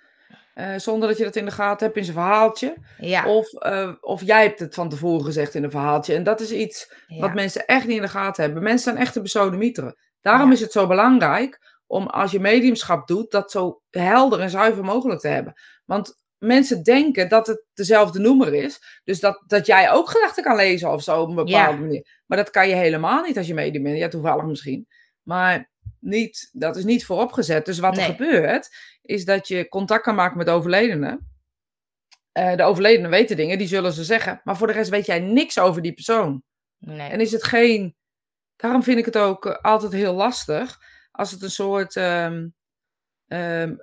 [0.54, 2.78] Eh, zonder dat je dat in de gaten hebt in zijn verhaaltje.
[2.98, 6.16] Ja, Of, eh, of jij hebt het van tevoren gezegd in een verhaaltje.
[6.16, 7.20] En dat is iets ja.
[7.20, 8.64] wat mensen echt niet in de gaten hebben.
[8.64, 9.96] Mensen zijn echte besodemieteren.
[10.22, 10.54] Daarom Ja.
[10.54, 15.20] is het zo belangrijk om als je mediumschap doet, dat zo helder en zuiver mogelijk
[15.20, 15.54] te hebben.
[15.86, 19.02] Want mensen denken dat het dezelfde noemer is.
[19.04, 22.22] Dus dat, dat jij ook gedachten kan lezen of zo op een bepaalde manier.
[22.26, 23.98] Maar dat kan je helemaal niet als je medium bent.
[23.98, 24.88] Ja, toevallig misschien.
[25.22, 27.66] Maar niet, dat is niet vooropgezet.
[27.66, 28.70] Dus wat er gebeurt,
[29.02, 31.30] is dat je contact kan maken met overledenen.
[32.32, 34.42] Eh, de overledenen weten dingen, die zullen ze zeggen.
[34.44, 36.44] Maar voor de rest weet jij niks over die persoon.
[36.78, 37.10] Nee.
[37.10, 37.96] En is het geen.
[38.56, 40.80] Daarom vind ik het ook eh, altijd heel lastig.
[41.12, 41.96] Als het een soort.
[41.96, 42.48] ehm,
[43.28, 43.76] ehm,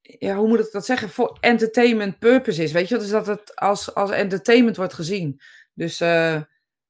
[0.00, 1.08] ja, hoe moet ik dat zeggen?
[1.08, 2.72] Voor entertainment purpose is.
[2.72, 5.40] Weet je, dus dat het als, als entertainment wordt gezien.
[5.74, 6.00] Dus.
[6.00, 6.42] ehm,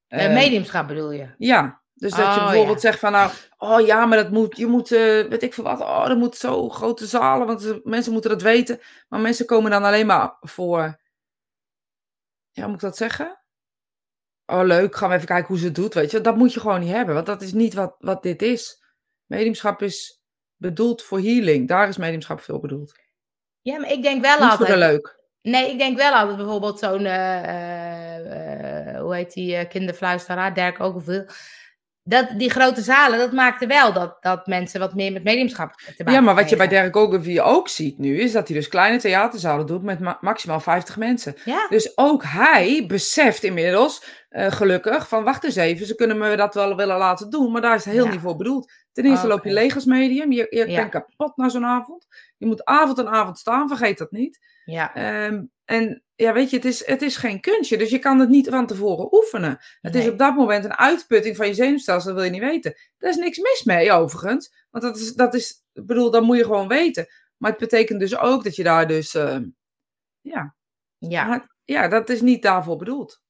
[0.08, 1.28] mediumschap bedoel je?
[1.38, 2.88] ja, dus dat je Oh, bijvoorbeeld ja.
[2.88, 5.80] zegt van nou, oh ja, maar dat moet, je moet, eh, weet ik veel wat,
[5.80, 8.80] oh, dat moet zo grote zalen, want mensen moeten dat weten.
[9.08, 11.00] Maar mensen komen dan alleen maar voor,
[12.50, 13.40] ja, hoe moet ik dat zeggen?
[14.46, 16.20] Oh leuk, gaan we even kijken hoe ze het doet, weet je.
[16.20, 18.82] Dat moet je gewoon niet hebben, want dat is niet wat, wat dit is.
[19.26, 20.22] Mediumschap is
[20.56, 22.94] bedoeld voor healing, daar is mediumschap veel bedoeld.
[23.60, 24.92] Ja, maar ik denk wel Niet voor de altijd.
[24.92, 25.18] leuk.
[25.42, 31.02] Nee, ik denk wel altijd bijvoorbeeld zo'n, eh, eh, hoe heet die kinderfluisteraar, Dirk ook
[31.02, 31.24] veel.
[32.02, 35.92] Dat, die grote zalen, dat maakte wel dat, dat mensen wat meer met mediumschap te
[35.96, 36.68] maken Ja, maar wat je bij.
[36.68, 40.60] Derek Ogilvie ook ziet nu, is dat hij dus kleine theaterzalen doet met ma- maximaal
[40.60, 41.34] 50 mensen.
[41.44, 46.36] Ja, Dus ook hij beseft inmiddels, eh, gelukkig, van wacht eens even, ze kunnen me
[46.36, 48.10] dat wel willen laten doen, maar daar is het heel Ja.
[48.10, 48.72] niet voor bedoeld.
[48.92, 50.76] Ten eerste loop je leeg als medium, je, je Ja.
[50.76, 52.06] bent kapot na zo'n avond.
[52.36, 54.38] Je moet avond en avond staan, vergeet dat niet.
[54.64, 54.94] ja.
[54.94, 58.28] Ehm, en ja, weet je, het is, het is geen kunstje, dus je kan het
[58.28, 59.58] niet van tevoren oefenen.
[59.80, 62.74] Het is op dat moment een uitputting van je zenuwstelsel, dat wil je niet weten.
[62.98, 64.66] Daar is niks mis mee, overigens.
[64.70, 67.06] Want dat is, dat is, ik bedoel, dat moet je gewoon weten.
[67.36, 69.44] Maar het betekent dus ook dat je daar dus, ehm,
[70.20, 70.54] ja,
[70.98, 71.24] ja.
[71.24, 73.22] maar ja, dat is niet daarvoor bedoeld.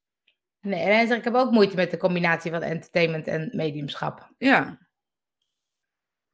[0.59, 4.31] Nee, en ik heb ook moeite met de combinatie van entertainment en mediumschap.
[4.37, 4.79] Ja.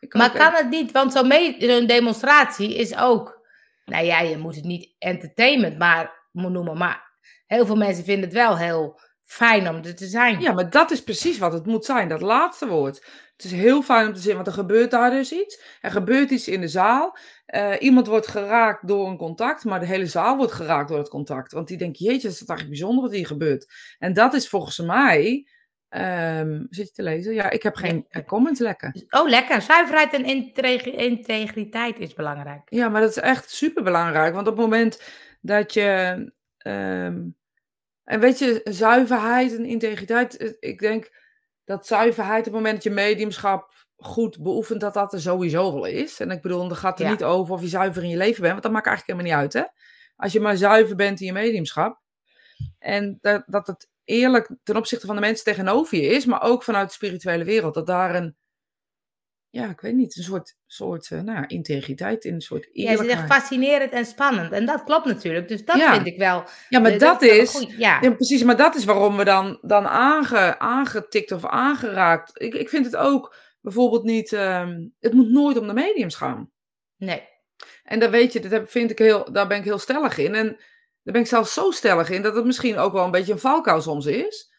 [0.09, 3.47] Maar kan het niet, want zo'n demonstratie is ook,
[3.85, 8.23] nou ja, je moet het niet entertainment maar moet noemen, maar heel veel mensen vinden
[8.23, 10.39] het wel heel fijn om er te zijn.
[10.39, 12.95] Ja, maar dat is precies wat het moet zijn, dat laatste woord.
[13.35, 15.61] Het is heel fijn om te zien, want er gebeurt daar dus iets.
[15.81, 17.17] Er gebeurt iets in de zaal.
[17.55, 21.09] Uh, iemand wordt geraakt door een contact, maar de hele zaal wordt geraakt door het
[21.09, 21.51] contact.
[21.51, 23.73] Want die denkt, jeetje, is dat eigenlijk bijzonder wat hier gebeurt.
[23.99, 25.47] En dat is volgens mij
[25.89, 27.33] Um, zit je te lezen?
[27.33, 28.23] Ja, ik heb geen ja.
[28.23, 29.05] comments lekker.
[29.09, 29.61] Oh, lekker.
[29.61, 30.25] Zuiverheid en
[30.95, 32.61] integriteit is belangrijk.
[32.65, 34.33] Ja, maar dat is echt super belangrijk.
[34.33, 35.01] Want op het moment
[35.47, 36.15] dat je.
[36.67, 37.35] Um,
[38.03, 40.37] en weet je, zuiverheid en integriteit.
[40.37, 41.11] Eh, ik denk
[41.63, 45.85] dat zuiverheid op het moment dat je mediumschap goed beoefent, dat dat er sowieso wel
[45.85, 46.19] is.
[46.19, 48.51] En ik bedoel, dan gaat er niet over of je zuiver in je leven bent,
[48.51, 49.71] want dat maakt eigenlijk helemaal niet uit, hè?
[50.15, 52.01] Als je maar zuiver bent in je mediumschap.
[52.79, 56.63] En dat, dat het eerlijk ten opzichte van de mensen tegenover je is, maar ook
[56.63, 57.73] vanuit de spirituele wereld.
[57.73, 58.35] Dat daar een,
[59.57, 63.09] ja, ik weet niet, een soort, soort uh, nou, integriteit in, een soort eerlijkheid.
[63.09, 64.51] Ja, ze zegt fascinerend en spannend.
[64.51, 66.43] En dat klopt natuurlijk, dus dat vind ik wel.
[66.69, 68.01] Ja, maar dat, is, ja.
[68.01, 68.11] ja.
[68.11, 72.41] precies, maar dat is waarom we dan, dan aange, aangetikt of aangeraakt.
[72.41, 76.51] Ik, ik vind het ook bijvoorbeeld niet, um, het moet nooit om de mediums gaan.
[76.97, 77.27] Nee.
[77.83, 80.35] En daar weet je, dat heb, vind ik heel, daar ben ik heel stellig in.
[80.35, 80.47] En
[81.03, 83.39] daar ben ik zelfs zo stellig in dat het misschien ook wel een beetje een
[83.39, 84.55] valkuil soms is.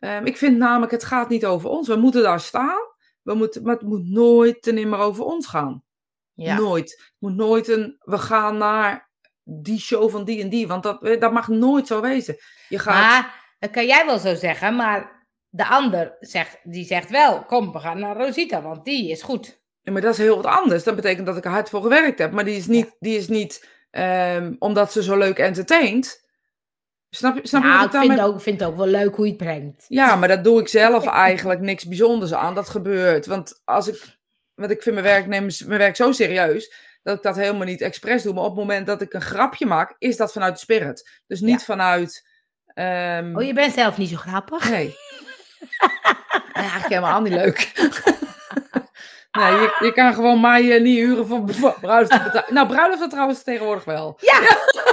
[0.00, 1.88] Um, ik vind namelijk, het gaat niet over ons.
[1.88, 2.87] We moeten daar staan,
[3.28, 5.84] we moeten, maar het moet nooit ten nimmer over ons gaan.
[6.34, 6.58] Ja.
[6.58, 6.90] Nooit.
[6.90, 9.10] Het moet nooit een, we gaan naar
[9.42, 12.36] die show van die en die, want dat, dat mag nooit zo wezen.
[12.68, 12.94] Je gaat...
[12.94, 17.72] Maar, dat kan jij wel zo zeggen, maar de ander zegt, die zegt wel, kom,
[17.72, 19.60] we gaan naar Rosita, want die is goed.
[19.80, 20.84] Ja, maar dat is heel wat anders.
[20.84, 23.28] Dat betekent dat ik er hard voor gewerkt heb, maar die is niet, die is
[23.28, 26.27] niet Um, omdat ze zo leuk entertaint.
[27.10, 29.24] Snap, je, snap nou, je wat ik vind, ook, vind het ook wel leuk hoe
[29.24, 29.84] je het brengt.
[29.88, 32.54] Ja, maar dat doe ik zelf eigenlijk niks bijzonders aan.
[32.54, 33.26] Dat gebeurt.
[33.26, 34.18] Want als ik,
[34.54, 37.80] want ik vind mijn werk, neem mijn werk zo serieus dat ik dat helemaal niet
[37.80, 38.34] expres doe.
[38.34, 41.20] Maar op het moment dat ik een grapje maak, is dat vanuit de spirit.
[41.26, 42.26] Dus niet vanuit.
[42.74, 43.36] Um...
[43.36, 44.70] Oh, je bent zelf niet zo grappig?
[44.70, 44.96] Nee.
[46.52, 47.72] eigenlijk helemaal niet leuk.
[49.30, 52.50] Nee, je, je kan gewoon mij uh, niet huren voor, bruiloft.
[52.50, 54.18] Nou, bruiloft trouwens tegenwoordig wel.
[54.20, 54.40] Ja,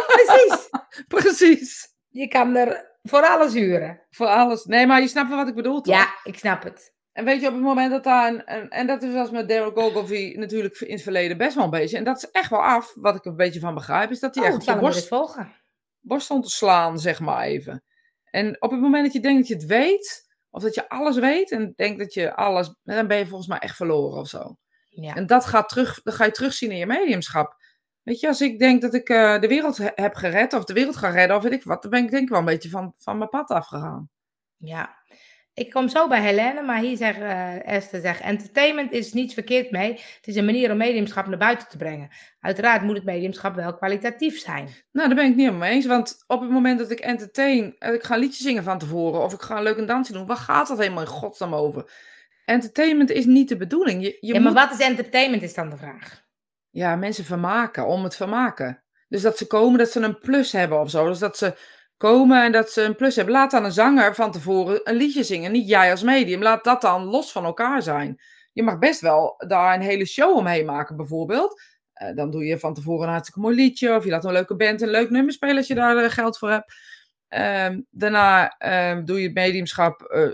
[0.08, 0.70] precies.
[1.08, 1.95] precies.
[2.16, 4.02] Je kan er voor alles huren.
[4.10, 4.66] Voor alles.
[4.66, 5.96] Nee, maar je snapt wel wat ik bedoel, toch?
[5.96, 6.94] Ja, ik snap het.
[7.12, 9.50] En weet je, op het moment dat daar een, en, en dat is als met
[9.50, 11.98] Daryl Gogolvi natuurlijk in het verleden best wel een beetje.
[11.98, 14.44] En dat is echt wel af, wat ik een beetje van begrijp, is dat hij
[14.44, 15.52] oh, echt op borst, volgen.
[16.00, 17.84] borst stond te slaan, zeg maar even.
[18.32, 21.18] En op het moment dat je denkt dat je het weet, of dat je alles
[21.18, 22.76] weet en denkt dat je alles.
[22.84, 24.58] Dan ben je volgens mij echt verloren of zo.
[24.90, 25.16] Ja.
[25.16, 27.56] En dat, gaat terug, dat ga je terugzien in je mediumschap.
[28.06, 30.96] Weet je, als ik denk dat ik uh, de wereld heb gered, of de wereld
[30.96, 32.94] ga redden, of weet ik wat, dan ben ik denk ik wel een beetje van,
[32.98, 34.10] van mijn pad afgegaan.
[34.58, 34.96] Ja,
[35.54, 39.72] ik kom zo bij Helene, maar hier zegt uh, Esther, zegt, entertainment is niets verkeerd
[39.72, 39.92] mee.
[39.92, 42.10] Het is een manier om mediumschap naar buiten te brengen.
[42.40, 44.68] Uiteraard moet het mediumschap wel kwalitatief zijn.
[44.92, 45.86] Nou, daar ben ik niet helemaal mee eens.
[45.86, 49.34] Want op het moment dat ik entertain, ik ga een liedje zingen van tevoren, of
[49.34, 51.92] ik ga een leuke dansje doen, waar gaat dat helemaal in godsnaam over?
[52.46, 54.04] Entertainment is niet de bedoeling.
[54.04, 56.25] Je, je ja, maar wat is entertainment, is dan de vraag.
[56.76, 58.84] Ja, mensen vermaken, om het vermaken.
[59.08, 61.08] Dus dat ze komen, dat ze een plus hebben of zo.
[61.08, 61.58] Dus dat ze
[61.98, 63.34] komen en dat ze een plus hebben.
[63.34, 65.52] Laat dan een zanger van tevoren een liedje zingen.
[65.52, 66.42] Niet jij als medium.
[66.42, 68.22] Laat dat dan los van elkaar zijn.
[68.54, 71.62] Je mag best wel daar een hele show omheen maken, bijvoorbeeld.
[72.02, 73.96] Uh, dan doe je van tevoren een hartstikke mooi liedje.
[73.96, 76.38] Of je laat een leuke band een leuk nummer spelen als je daar uh, geld
[76.38, 76.74] voor hebt.
[77.30, 80.32] Uh, daarna ehm, doe je het mediumschap eh,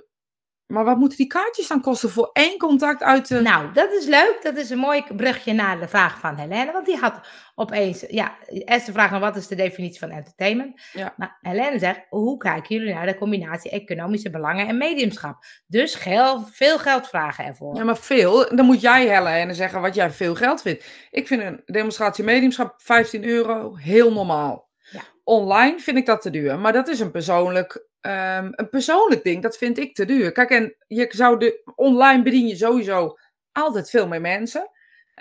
[0.72, 3.42] maar wat moeten die kaartjes dan kosten voor één contact uit de...
[3.42, 4.40] Nou, dat is leuk.
[4.42, 6.72] Dat is een mooi brugje naar de vraag van Helene.
[6.72, 7.20] Want die had
[7.56, 8.06] opeens...
[8.08, 10.82] Ja, eerste vraag wat is de definitie van entertainment?
[10.94, 11.14] Ja.
[11.18, 15.44] Maar Helene zegt, hoe kijken jullie naar de combinatie economische belangen en mediumschap?
[15.68, 17.76] Dus geld, veel geld vragen ervoor.
[17.76, 18.56] Ja, maar veel.
[18.56, 20.86] Dan moet jij, Helene, zeggen wat jij veel geld vindt.
[21.12, 24.70] Ik vind een demonstratie mediumschap 15 euro heel normaal.
[24.92, 25.02] Ja.
[25.24, 26.60] Online vind ik dat te duur.
[26.60, 30.32] Maar dat is een persoonlijk um, een persoonlijk ding, dat vind ik te duur.
[30.32, 33.18] Kijk, en je zou de, online bedien je sowieso
[33.52, 34.70] altijd veel meer mensen.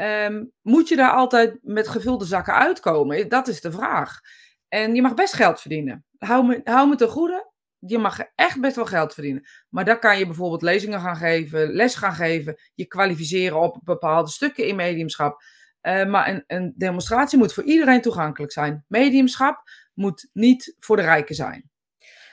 [0.00, 3.28] Um, moet je daar altijd met gevulde zakken uitkomen?
[3.28, 4.20] Dat is de vraag.
[4.68, 6.04] En je mag best geld verdienen.
[6.18, 7.48] Hou me, hou me te goede.
[7.78, 9.48] Je mag echt best wel geld verdienen.
[9.68, 14.30] Maar daar kan je bijvoorbeeld lezingen gaan geven, les gaan geven, je kwalificeren op bepaalde
[14.30, 15.42] stukken in mediumschap.
[15.82, 18.84] Uh, maar een, een demonstratie moet voor iedereen toegankelijk zijn.
[18.88, 19.62] Mediumschap
[19.94, 21.69] moet niet voor de rijken zijn.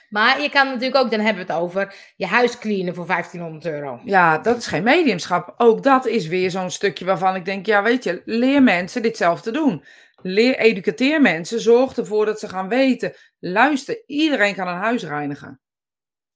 [0.08, 3.66] Maar je kan natuurlijk ook, dan hebben we het over je huis cleanen voor 1500
[3.66, 4.00] euro.
[4.04, 5.54] Ja, dat is geen mediumschap.
[5.56, 9.16] Ook dat is weer zo'n stukje waarvan ik denk, ja weet je, leer mensen dit
[9.16, 9.84] zelf te doen.
[10.22, 13.12] Leer, educateer mensen, zorg ervoor dat ze gaan weten.
[13.38, 15.60] Luister, iedereen kan een huis reinigen.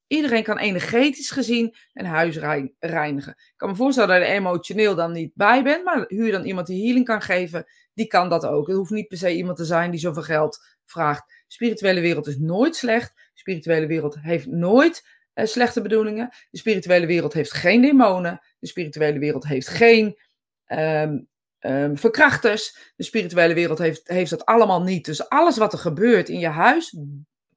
[0.06, 2.38] Iedereen kan energetisch gezien een huis
[2.78, 3.32] reinigen.
[3.32, 6.44] Ik kan me voorstellen dat je er emotioneel dan niet bij bent, maar huur dan
[6.44, 7.66] iemand die healing kan geven.
[7.94, 8.66] die kan dat ook.
[8.66, 11.26] Het hoeft niet per se iemand te zijn die zoveel geld vraagt.
[11.26, 13.21] De spirituele wereld is nooit slecht.
[13.42, 15.02] Spirituele wereld heeft nooit
[15.34, 16.28] uh, slechte bedoelingen.
[16.50, 18.40] De spirituele wereld heeft geen demonen.
[18.58, 20.18] De spirituele wereld heeft geen
[20.66, 21.28] um,
[21.60, 22.92] um, verkrachters.
[22.96, 25.04] De spirituele wereld heeft, heeft dat allemaal niet.
[25.04, 26.96] Dus alles wat er gebeurt in je huis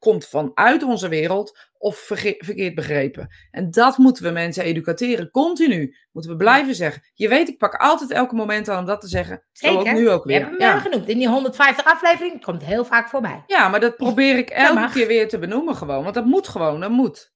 [0.05, 3.27] komt vanuit onze wereld of verkeerd begrepen.
[3.51, 5.95] En dat moeten we mensen educateren, continu.
[6.11, 7.01] Moeten we blijven zeggen.
[7.13, 9.43] Je weet, ik pak altijd elke moment aan om dat te zeggen.
[9.51, 9.81] Zeker.
[9.81, 10.37] Zo ook nu ook weer.
[10.37, 10.79] Je hebt hem ja.
[10.79, 11.07] genoemd.
[11.07, 13.43] In die 150 aflevering komt heel vaak voorbij.
[13.47, 16.03] Ja, maar dat probeer ik elke keer weer te benoemen gewoon.
[16.03, 17.33] Want dat moet gewoon, dat moet.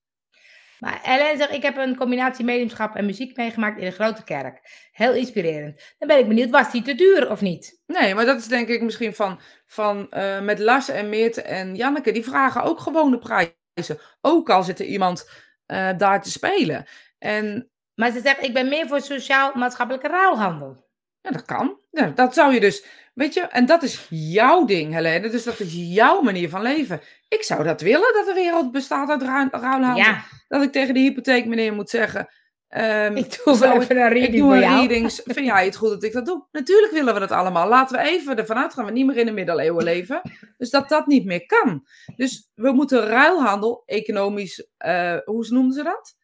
[0.80, 4.88] Maar Ellen zegt, ik heb een combinatie mediumschap en muziek meegemaakt in een grote kerk.
[4.92, 5.94] Heel inspirerend.
[5.98, 7.82] Dan ben ik benieuwd, was die te duur of niet?
[7.86, 11.74] Nee, maar dat is denk ik misschien van, van uh, met Lars en Meert en
[11.74, 12.12] Janneke.
[12.12, 13.98] Die vragen ook gewone prijzen.
[14.20, 15.30] Ook al zit er iemand
[15.66, 16.86] uh, daar te spelen.
[17.18, 20.88] En, maar ze zegt, ik ben meer voor sociaal-maatschappelijke ruilhandel.
[21.20, 21.78] Ja, dat kan.
[21.90, 25.28] Ja, dat zou je dus, weet je, en dat is jouw ding, Helene.
[25.28, 27.00] Dus dat is jouw manier van leven.
[27.28, 29.96] Ik zou dat willen, dat de wereld bestaat uit ruilhandel.
[29.96, 30.24] Ja.
[30.48, 32.28] Dat ik tegen de hypotheekmeneer moet zeggen...
[32.76, 35.20] Um, ik doe wel even een reading ik doe een readings.
[35.24, 36.46] Vind jij het goed dat ik dat doe?
[36.52, 37.68] Natuurlijk willen we dat allemaal.
[37.68, 40.20] Laten we even ervan uitgaan we niet meer in de middeleeuwen leven.
[40.56, 41.86] Dus dat dat niet meer kan.
[42.16, 46.16] Dus we moeten ruilhandel, economisch, uh, hoe noemden ze dat?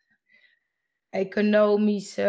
[1.10, 2.24] Economisch uh,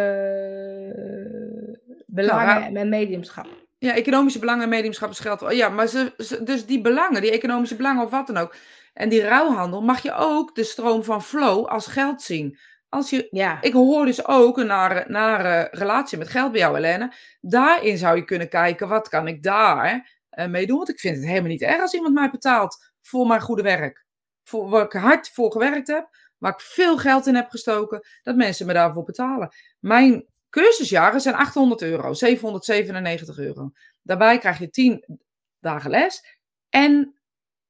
[2.25, 3.47] belangen nou, en mediumschap.
[3.77, 5.45] Ja, economische belangen en mediumschap is geld.
[5.49, 8.55] Ja, maar ze, dus die belangen, die economische belangen of wat dan ook.
[8.93, 12.57] En die ruilhandel mag je ook de stroom van flow als geld zien.
[12.89, 13.61] Als je, ja.
[13.61, 17.13] Ik hoor dus ook een nare, nare relatie met geld bij jou, Helene.
[17.41, 20.77] Daarin zou je kunnen kijken, wat kan ik daar uh, mee doen?
[20.77, 24.05] Want ik vind het helemaal niet erg als iemand mij betaalt voor mijn goede werk.
[24.43, 28.35] Voor waar ik hard voor gewerkt heb, waar ik veel geld in heb gestoken, dat
[28.35, 29.49] mensen me daarvoor betalen.
[29.79, 33.71] Mijn cursusjaren zijn 800 euro, 797 euro.
[34.01, 35.19] Daarbij krijg je 10
[35.59, 37.19] dagen les en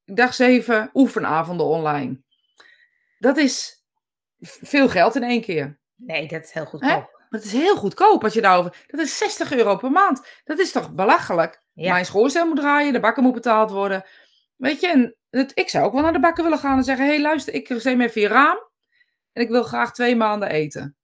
[0.05, 2.21] dag 7 oefenavonden online.
[3.19, 3.83] Dat is
[4.39, 5.79] veel geld in één keer.
[5.95, 7.15] Nee, dat is heel goedkoop.
[7.29, 8.83] Maar het is heel goedkoop als je daarover.
[8.87, 10.27] Dat is 60 euro per maand.
[10.43, 11.63] Dat is toch belachelijk?
[11.73, 14.05] Mijn schoorstel moet draaien, de bakken moet betaald worden.
[14.55, 17.05] Weet je, en het, ik zou ook wel naar de bakken willen gaan en zeggen:
[17.05, 18.57] hé, hey, luister, ik me even je raam.
[19.33, 20.96] En ik wil graag twee maanden eten.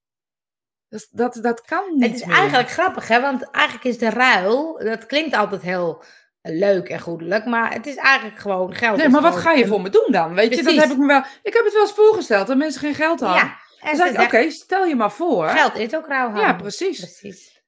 [0.94, 2.04] Dat, dat, dat kan niet.
[2.04, 3.22] Het is eigenlijk grappig, hè?
[3.22, 6.04] Want eigenlijk is de ruil, dat klinkt altijd heel
[6.42, 8.98] leuk en goedelijk, maar het is eigenlijk gewoon geld.
[8.98, 10.34] Nee, maar wat ga je voor me doen dan?
[10.34, 11.24] Weet je, dat heb ik me wel.
[11.44, 13.44] Ik heb het wel eens voorgesteld dat mensen geen geld hadden.
[13.44, 15.48] Ja, en oké, stel je maar voor.
[15.48, 17.00] Geld is ook ruil Ja, precies.
[17.00, 17.62] precies.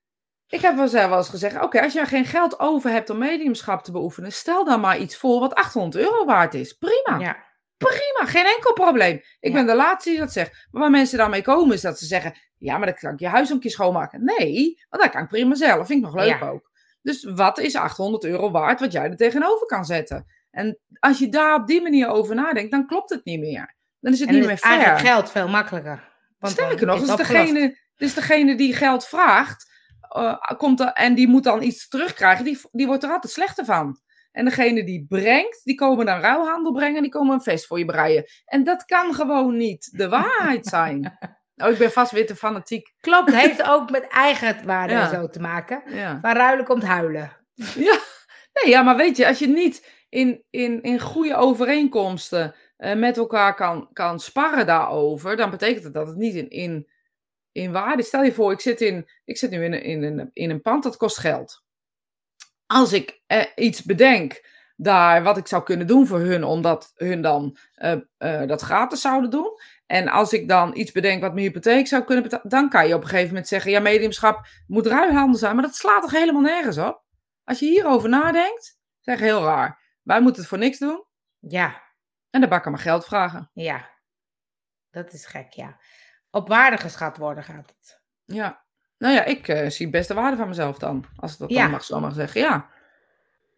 [0.48, 3.92] Ik heb wel eens gezegd, oké, als je geen geld over hebt om mediumschap te
[3.92, 6.74] beoefenen, stel dan maar iets voor wat 800 euro waard is.
[6.74, 7.20] Prima.
[7.20, 7.45] Ja.
[7.78, 9.22] Prima, geen enkel probleem.
[9.40, 10.68] Ik ben de laatste die dat zegt.
[10.72, 13.28] Maar waar mensen daarmee komen is dat ze zeggen, ja, maar dan kan ik je
[13.28, 14.24] huis een keer schoonmaken.
[14.24, 15.88] Nee, want dat kan ik prima zelf.
[15.88, 16.72] Vind ik nog leuk ook.
[17.02, 20.26] Dus wat is 800 euro waard wat jij er tegenover kan zetten?
[20.52, 23.76] En als je daar op die manier over nadenkt, dan klopt het niet meer.
[24.00, 24.74] Dan is het niet meer fair.
[24.74, 26.14] eigenlijk geld veel makkelijker.
[26.40, 29.72] Want Sterker nog, is dus degene, dus degene die geld vraagt,
[30.18, 33.66] uh, komt er, en die moet dan iets terugkrijgen, die, die wordt er altijd slechter
[33.66, 34.00] van.
[34.36, 37.80] En degene die brengt, die komen dan ruilhandel brengen en die komen een feest voor
[37.80, 38.26] je breien.
[38.45, 41.04] En dat kan gewoon niet de waarheid zijn.
[41.58, 42.93] Oh, ik ben vast weer te fanatiek.
[43.00, 45.10] Klopt, heeft ook met eigen waarde ja.
[45.10, 45.84] zo te maken.
[45.86, 46.19] Ja.
[46.21, 47.32] Waar ruilen komt huilen.
[47.54, 48.00] Ja.
[48.54, 53.17] Nee, ja, maar weet je, als je niet in, in, in goede overeenkomsten uh, met
[53.17, 56.88] elkaar kan, kan sparren daarover, dan betekent het dat het niet in, in,
[57.52, 60.50] in waarde Stel je voor, ik zit, in, ik zit nu in, in, in, in
[60.50, 61.64] een pand, dat kost geld.
[62.76, 67.22] Als ik uh, iets bedenk daar wat ik zou kunnen doen voor hun, omdat hun
[67.22, 69.60] dan uh, dat gratis zouden doen.
[69.86, 72.94] En als ik dan iets bedenk wat mijn hypotheek zou kunnen betalen, dan kan je
[72.94, 76.42] op een gegeven moment zeggen, ja, mediumschap moet ruilhandel zijn, maar dat slaat toch helemaal
[76.42, 77.04] nergens op?
[77.44, 79.82] Als je hierover nadenkt, zeg heel raar.
[80.02, 81.06] Wij moeten het voor niks doen.
[81.40, 81.82] Ja.
[82.30, 83.50] En de bakker maar geld vragen.
[83.54, 83.90] Ja.
[84.92, 85.78] Dat is gek, ja.
[86.30, 88.02] Op waarde geschat worden gaat het.
[88.26, 88.64] Ja.
[89.06, 91.06] Nou ja, ik uh, zie best de waarde van mezelf dan.
[91.15, 92.41] Als ik dat dan mag, zo mag zeggen.
[92.41, 92.70] Ja.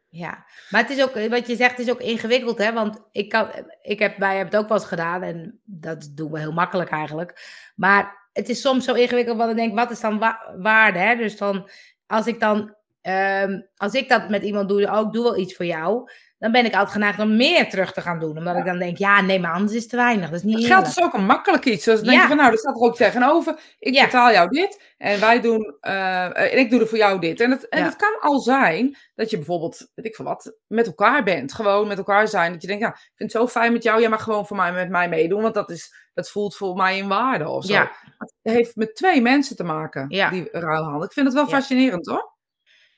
[0.09, 2.73] Ja, maar het is ook, wat je zegt, is ook ingewikkeld, hè?
[2.73, 3.49] Want ik kan,
[3.81, 6.89] ik heb, wij hebben het ook wel eens gedaan en dat doen we heel makkelijk
[6.89, 7.61] eigenlijk.
[7.75, 10.19] Maar het is soms zo ingewikkeld, want ik denk, wat is dan
[10.57, 11.15] waarde, hè?
[11.15, 11.69] Dus dan,
[12.07, 15.65] als ik dan, um, als ik dat met iemand doe, ook doe wel iets voor
[15.65, 18.37] jou, dan ben ik altijd geneigd om meer terug te gaan doen.
[18.37, 20.29] Omdat ik dan denk, ja, nee, maar anders is het te weinig.
[20.29, 21.85] Dat is niet Geld is ook een makkelijk iets.
[21.85, 23.59] Dus dan denk je van, nou, er staat er ook tegenover.
[23.79, 27.41] Ik betaal jou dit en wij doen, uh, en ik doe er voor jou dit.
[27.41, 30.87] En, het, en het kan al zijn dat je bijvoorbeeld, weet ik veel wat, met
[30.87, 31.53] elkaar bent.
[31.53, 32.51] Gewoon met elkaar zijn.
[32.51, 33.99] Dat je denkt, ja, ik vind het zo fijn met jou.
[33.99, 35.41] Jij mag gewoon voor mij met mij meedoen.
[35.41, 37.73] Want dat, is, dat voelt voor mij in waarde of zo.
[38.17, 41.03] Het heeft met twee mensen te maken, die ruilhandel.
[41.03, 42.35] Ik vind het wel fascinerend, hoor.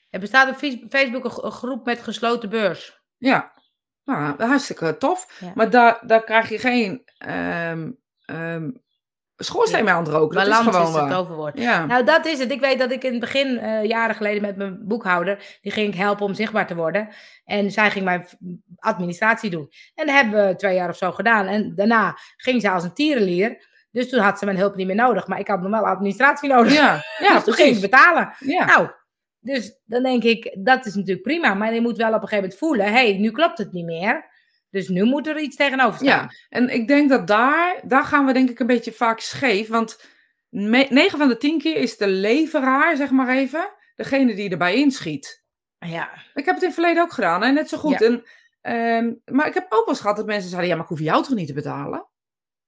[0.09, 2.98] Er bestaat op Face- Facebook een groep met gesloten beurs.
[3.19, 3.51] Ja,
[4.03, 5.37] nou, hartstikke tof.
[5.39, 5.51] Ja.
[5.55, 7.91] Maar daar, daar krijg je geen ehm
[8.25, 8.69] ehm
[9.39, 10.35] schoorsteen mee aan het roken.
[10.35, 11.63] Dat Balans is gewoon is het.
[11.63, 11.85] Ja.
[11.85, 12.51] Nou, dat is het.
[12.51, 15.93] Ik weet dat ik in het begin, eh, jaren geleden, met mijn boekhouder, die ging
[15.93, 17.09] ik helpen om zichtbaar te worden.
[17.45, 18.27] En zij ging mijn
[18.75, 19.69] administratie doen.
[19.95, 21.45] En dat hebben we twee jaar of zo gedaan.
[21.45, 23.67] En daarna ging ze als een tierenlier.
[23.91, 25.27] Dus toen had ze mijn hulp niet meer nodig.
[25.27, 26.73] Maar ik had nog wel administratie nodig.
[26.83, 27.89] ja, ja, dus toen ging ze precies.
[27.89, 28.33] betalen.
[28.39, 28.65] Ja.
[28.65, 28.89] Nou,
[29.39, 31.53] dus dan denk ik, dat is natuurlijk prima.
[31.53, 33.85] Maar je moet wel op een gegeven moment voelen, hé, hey, nu klopt het niet
[33.85, 34.27] meer.
[34.69, 36.07] Dus nu moet er iets tegenover staan.
[36.07, 39.67] Ja, en ik denk dat daar, daar gaan we denk ik een beetje vaak scheef.
[39.67, 40.03] Want
[40.49, 45.43] 9 van de 10 keer is de leveraar, zeg maar even, degene die erbij inschiet.
[45.79, 46.09] ja.
[46.33, 47.51] Ik heb het in het verleden ook gedaan, hè?
[47.51, 47.99] net zo goed.
[47.99, 48.05] Ja.
[48.05, 48.23] En,
[48.61, 50.99] ehm, maar ik heb ook wel eens gehad dat mensen zeiden, ja, maar ik hoef
[50.99, 52.07] jou toch niet te betalen?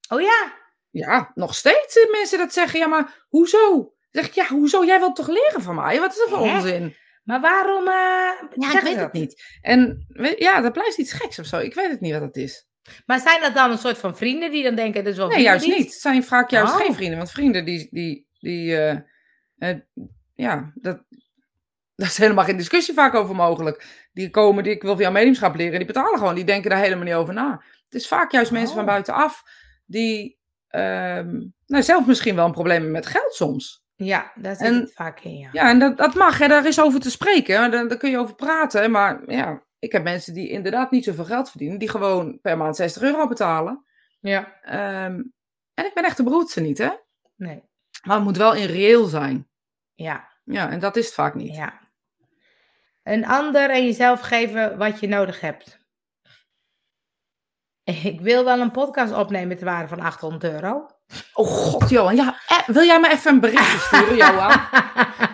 [0.10, 0.54] Oh ja,
[0.90, 3.94] Ja, nog steeds mensen dat zeggen, ja, maar hoezo?
[4.12, 4.86] Dan zeg ik, ja, hoezo?
[4.86, 6.00] Jij wilt toch leren van mij?
[6.00, 6.56] Wat is dat voor Hè?
[6.56, 6.96] onzin?
[7.24, 7.94] maar waarom eh
[8.56, 9.14] Ja, ik weet het dat?
[9.14, 9.44] niet.
[9.62, 11.58] En we- ja, dat blijft iets geks of zo.
[11.58, 12.68] Ik weet het niet wat het is.
[13.06, 15.42] Maar zijn dat dan een soort van vrienden die dan denken, dat is wel Nee,
[15.42, 15.78] juist niet.
[15.78, 16.80] Het zijn vaak juist Oh.
[16.80, 17.18] geen vrienden.
[17.18, 18.98] Want vrienden, die, die, die eh,
[19.58, 19.78] eh,
[20.36, 21.04] ja, dat,
[21.96, 23.86] daar is helemaal geen discussie vaak over mogelijk.
[24.14, 26.36] Die komen, die ik wil van jouw mediumschap leren, die betalen gewoon.
[26.36, 27.64] Die denken daar helemaal niet over na.
[27.86, 28.90] Het is vaak juist mensen van Oh.
[28.90, 29.44] buitenaf
[29.86, 33.81] die ehm, nou, zelf misschien wel een probleem hebben met geld soms.
[34.04, 35.50] Ja, daar zit En- het vaak in, ja.
[35.52, 37.64] Ja, en dat, dat mag, hè, daar is over te spreken.
[37.64, 37.70] hè.
[37.70, 38.92] Daar, daar kun je over praten.
[38.92, 42.76] Maar ja, ik heb mensen die inderdaad niet zoveel geld verdienen, die gewoon per maand
[42.76, 43.86] 60 euro betalen.
[44.20, 45.22] Ja, Ehm,
[45.74, 46.90] en ik ben echt de broedste niet, hè?
[47.36, 47.64] nee.
[48.04, 49.50] Maar het moet wel in reëel zijn.
[49.94, 51.56] Ja, Ja, en dat is het vaak niet.
[51.56, 51.80] ja.
[53.04, 55.80] Een ander en jezelf geven wat je nodig hebt.
[57.84, 60.88] Ik wil wel een podcast opnemen te waarde van 800 euro.
[61.34, 62.16] Oh god, Johan.
[62.16, 64.62] Ja, eh, wil jij me even een berichtje sturen, Johan?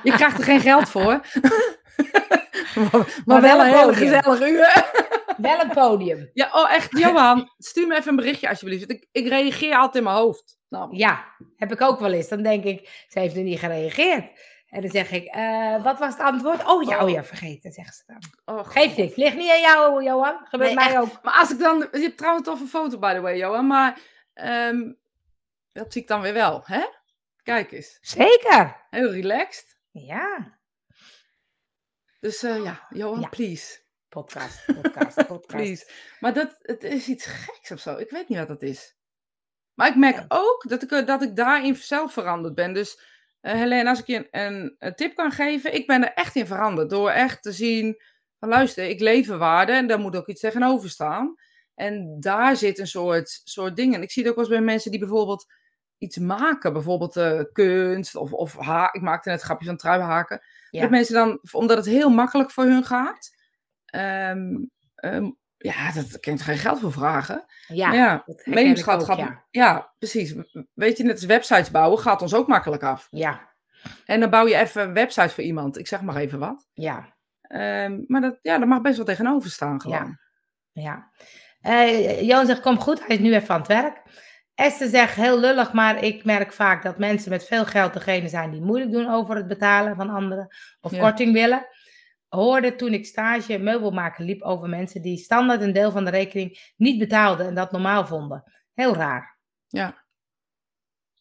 [0.04, 1.22] Je krijgt er geen geld voor.
[2.92, 4.84] maar, maar wel een hele gezellig uur.
[5.38, 6.30] Wel een podium.
[6.34, 7.50] Ja, oh echt, Johan.
[7.58, 8.92] Stuur me even een berichtje alsjeblieft.
[8.92, 10.58] Ik, ik reageer altijd in mijn hoofd.
[10.70, 11.24] Nou, Ja,
[11.56, 12.28] heb ik ook wel eens.
[12.28, 14.26] Dan denk ik, ze heeft er niet gereageerd.
[14.68, 16.66] En dan zeg ik, eh, wat was het antwoord?
[16.66, 18.56] Oh ja, oh ja, vergeten, zegt ze dan.
[18.58, 18.98] oh, Geeft God.
[18.98, 19.16] niks.
[19.16, 20.38] Ligt niet aan jou, Johan.
[20.44, 21.20] Gebeurt Nee, mij ook.
[21.24, 21.88] Maar als ik dan...
[21.92, 23.68] Je hebt trouwens toch een foto, by the way, Johan.
[23.68, 23.98] Maar
[24.34, 24.92] ehm,
[25.78, 26.86] dat zie ik dan weer wel, hè?
[27.44, 27.98] Kijk eens.
[28.02, 28.86] Zeker.
[28.90, 29.78] Heel relaxed.
[29.92, 30.60] Ja.
[32.20, 33.28] Dus eh, ja, Johan, Ja.
[33.28, 33.80] please.
[34.10, 35.46] Podcast, podcast, podcast.
[35.48, 35.92] Please.
[36.20, 37.98] Maar dat, het is iets geks of zo.
[37.98, 38.96] Ik weet niet wat dat is.
[39.74, 40.26] Maar ik merk Ja.
[40.28, 42.74] ook dat ik, eh, dat ik daarin zelf veranderd ben.
[42.74, 43.02] Dus
[43.42, 46.36] eh Helene, als ik je een, een, een tip kan geven, ik ben er echt
[46.36, 46.90] in veranderd.
[46.90, 48.02] Door echt te zien
[48.40, 51.36] van luister, ik leef een waarde en daar moet ook iets tegenover staan.
[51.76, 53.94] En daar zit een soort, soort ding.
[53.94, 55.46] En ik zie het ook wel eens bij mensen die bijvoorbeeld
[55.98, 56.74] iets maken.
[56.74, 60.42] Bijvoorbeeld eh, kunst of, of ha ik maakte net een grapje van truihaken.
[60.70, 60.82] Ja.
[60.82, 63.30] Dat mensen dan, omdat het heel makkelijk voor hun gaat,
[63.86, 64.56] ehm,
[64.96, 67.46] ehm, ja, dat kan je geen geld voor vragen.
[67.68, 69.46] Ja, Maar ja, dat herken mediumschap gaat, ja.
[69.50, 69.94] ja.
[70.00, 70.36] precies.
[70.74, 73.08] Weet je, net als websites bouwen gaat ons ook makkelijk af.
[73.12, 73.54] Ja,
[74.06, 76.68] En dan bouw je even een website voor iemand, ik zeg maar even wat.
[76.74, 80.18] ja, Ehm, maar dat, ja, daar mag best wel tegenover staan gewoon.
[80.72, 81.12] ja.
[81.62, 84.02] Eh Johan zegt, kom goed, hij is nu even aan het werk.
[84.58, 88.52] Esther zegt, heel lullig, maar ik merk vaak dat mensen met veel geld degene zijn
[88.52, 90.48] die moeilijk doen over het betalen van anderen
[90.82, 91.00] of Ja.
[91.00, 91.68] korting willen.
[92.28, 96.74] Hoorde toen ik stage meubelmaker liep over mensen die standaard een deel van de rekening
[96.78, 98.44] niet betaalden en dat normaal vonden.
[98.74, 99.38] Heel raar.
[99.68, 100.06] Ja.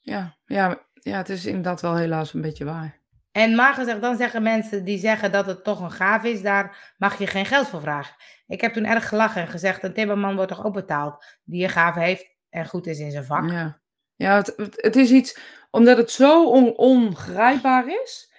[0.01, 3.01] Ja, ja, ja, het is inderdaad wel helaas een beetje waar.
[3.33, 6.95] En maar gezegd, dan zeggen mensen die zeggen dat het toch een gaaf is, daar
[6.99, 8.15] mag je geen geld voor vragen.
[8.47, 11.71] Ik heb toen erg gelachen en gezegd, een timmerman wordt toch ook betaald die een
[11.71, 13.51] gave heeft en goed is in zijn vak.
[13.51, 13.81] Ja,
[14.15, 15.39] ja het, het, is iets,
[15.71, 18.33] omdat het zo on, ongrijpbaar is.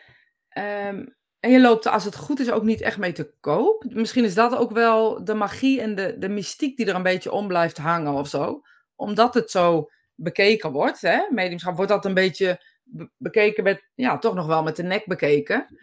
[0.50, 1.06] ehm,
[1.40, 3.86] en je loopt als het goed is, ook niet echt mee te koop.
[3.90, 7.32] Misschien is dat ook wel de magie en de, de mystiek die er een beetje
[7.32, 8.62] om blijft hangen of zo.
[8.96, 11.02] Omdat het zo bekeken wordt.
[11.02, 11.20] Hè?
[11.30, 15.06] Mediumschap wordt dat een beetje be- bekeken met, ja, toch nog wel met de nek
[15.06, 15.78] bekeken.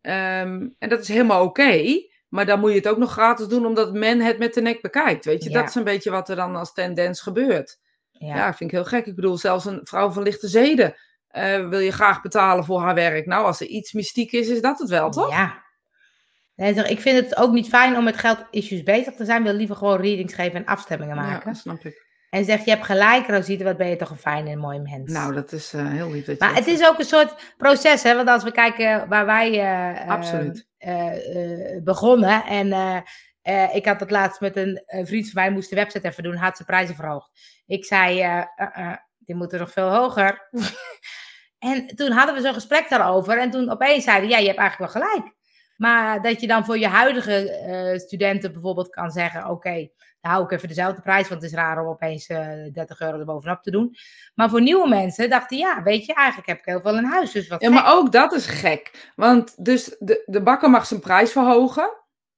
[0.00, 1.82] Ehm, en dat is helemaal oké.
[2.32, 4.80] Maar dan moet je het ook nog gratis doen omdat men het met de nek
[4.82, 5.24] bekijkt.
[5.24, 5.60] Weet je, Ja.
[5.60, 7.78] dat is een beetje wat er dan als tendens gebeurt.
[8.10, 9.06] Ja, Ja, vind ik heel gek.
[9.06, 10.94] Ik bedoel, zelfs een vrouw van lichte zeden
[11.28, 13.26] eh, wil je graag betalen voor haar werk.
[13.26, 15.30] Nou, als er iets mystiek is, is dat het wel, toch?
[15.30, 15.62] Ja.
[16.54, 19.42] Nee, ik vind het ook niet fijn om met geld-issues bezig te zijn.
[19.42, 21.52] wil liever gewoon readings geven en afstemmingen Ja, maken.
[21.52, 22.06] dat snap ik.
[22.32, 25.12] En zegt, je hebt gelijk, Rosita, wat ben je toch een fijn en mooi mens.
[25.12, 26.24] Nou, dat is eh, heel lief.
[26.24, 28.14] Dat Maar het is ook een soort proces, hè?
[28.14, 30.66] Want als we kijken waar wij eh, eh, Absoluut.
[31.84, 32.44] begonnen.
[32.44, 33.02] En
[33.72, 36.56] ik had het laatst met een, vriend van mij, moest de website even doen, had
[36.56, 37.30] ze prijzen verhoogd.
[37.66, 38.44] Ik zei,
[39.18, 40.48] die moeten nog veel hoger.
[41.58, 43.38] en toen hadden we zo'n gesprek daarover.
[43.38, 45.34] En toen opeens zeiden, ja, je hebt eigenlijk wel gelijk.
[45.76, 49.88] Maar dat je dan voor je huidige studenten bijvoorbeeld kan zeggen: Oké,
[50.22, 53.18] dan hou ik even dezelfde prijs, want het is raar om opeens uh, 30 euro
[53.18, 53.96] erbovenop te doen.
[54.34, 57.32] Maar voor nieuwe mensen dachten: Ja, weet je, eigenlijk heb ik heel veel in huis.
[57.32, 59.10] Dus wat ja, maar ook dat is gek.
[59.16, 61.90] Want dus de, de bakker mag zijn prijs verhogen.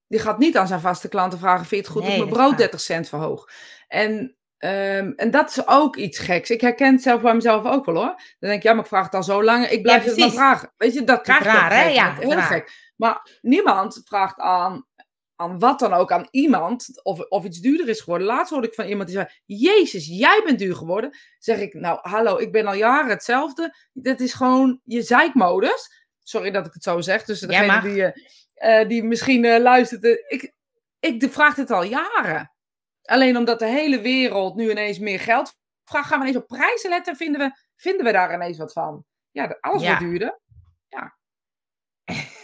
[0.06, 2.38] Die gaat niet aan zijn vaste klanten vragen: Vind je het goed nee, dat mijn
[2.38, 3.50] brood 30 cent verhoog?
[3.88, 6.50] En Um, en dat is ook iets geks.
[6.50, 8.14] Ik herken het zelf bij mezelf ook wel hoor.
[8.16, 9.66] Dan denk ik, ja, maar ik vraag het al zo lang.
[9.66, 10.72] Ik blijf ja, het maar vragen.
[10.76, 11.88] Weet je, dat krijg je raar, hè?
[11.88, 12.92] Ja, heel gek.
[12.96, 14.86] Maar niemand vraagt aan,
[15.36, 18.26] aan wat dan ook, aan iemand, of, of iets duurder is geworden.
[18.26, 21.18] Laatst hoorde ik van iemand die zei, Jezus, jij bent duur geworden.
[21.38, 23.74] Zeg ik, nou, hallo, ik ben al jaren hetzelfde.
[23.92, 26.06] Dit is gewoon je zeikmodus.
[26.22, 27.24] Sorry dat ik het zo zeg.
[27.24, 28.12] Dus degene die,
[28.70, 30.04] uh, die misschien uh, luistert.
[30.04, 30.52] Uh, ik,
[31.00, 32.52] ik vraag dit al jaren.
[33.02, 35.54] Alleen omdat de hele wereld nu ineens meer geld
[35.84, 37.16] vraagt, gaan we ineens op prijzen letten.
[37.16, 39.04] Vinden we, vinden we daar ineens wat van?
[39.30, 39.88] Ja, alles ja.
[39.88, 40.40] wordt duurder.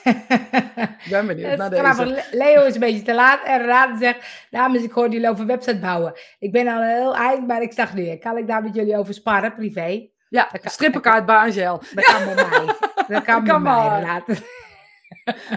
[1.05, 2.25] Ik ben benieuwd naar deze.
[2.31, 5.79] Leo is een beetje te laat en Raad zegt, dames, ik hoorde jullie over website
[5.79, 6.13] bouwen.
[6.39, 8.17] Ik ben al heel eind, maar ik nu.
[8.17, 10.09] Kan ik daar met jullie over sparren, privé?
[10.29, 11.83] Ja, kan, strippenkaart bij Angel.
[11.95, 12.75] Dat kan bij mij.
[13.09, 14.43] Dat kan, bij mij, later.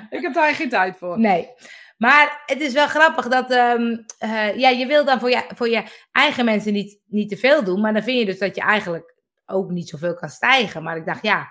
[0.10, 1.20] ik heb daar geen tijd voor.
[1.20, 1.50] Nee.
[1.98, 5.70] Maar het is wel grappig dat um, uh, ja, je wil dan voor je, voor
[5.70, 7.82] je eigen mensen niet, niet te veel doen.
[7.82, 9.16] Maar dan vind je dus dat je eigenlijk
[9.46, 10.84] ook niet zoveel kan stijgen.
[10.84, 11.48] Maar ik dacht, ja.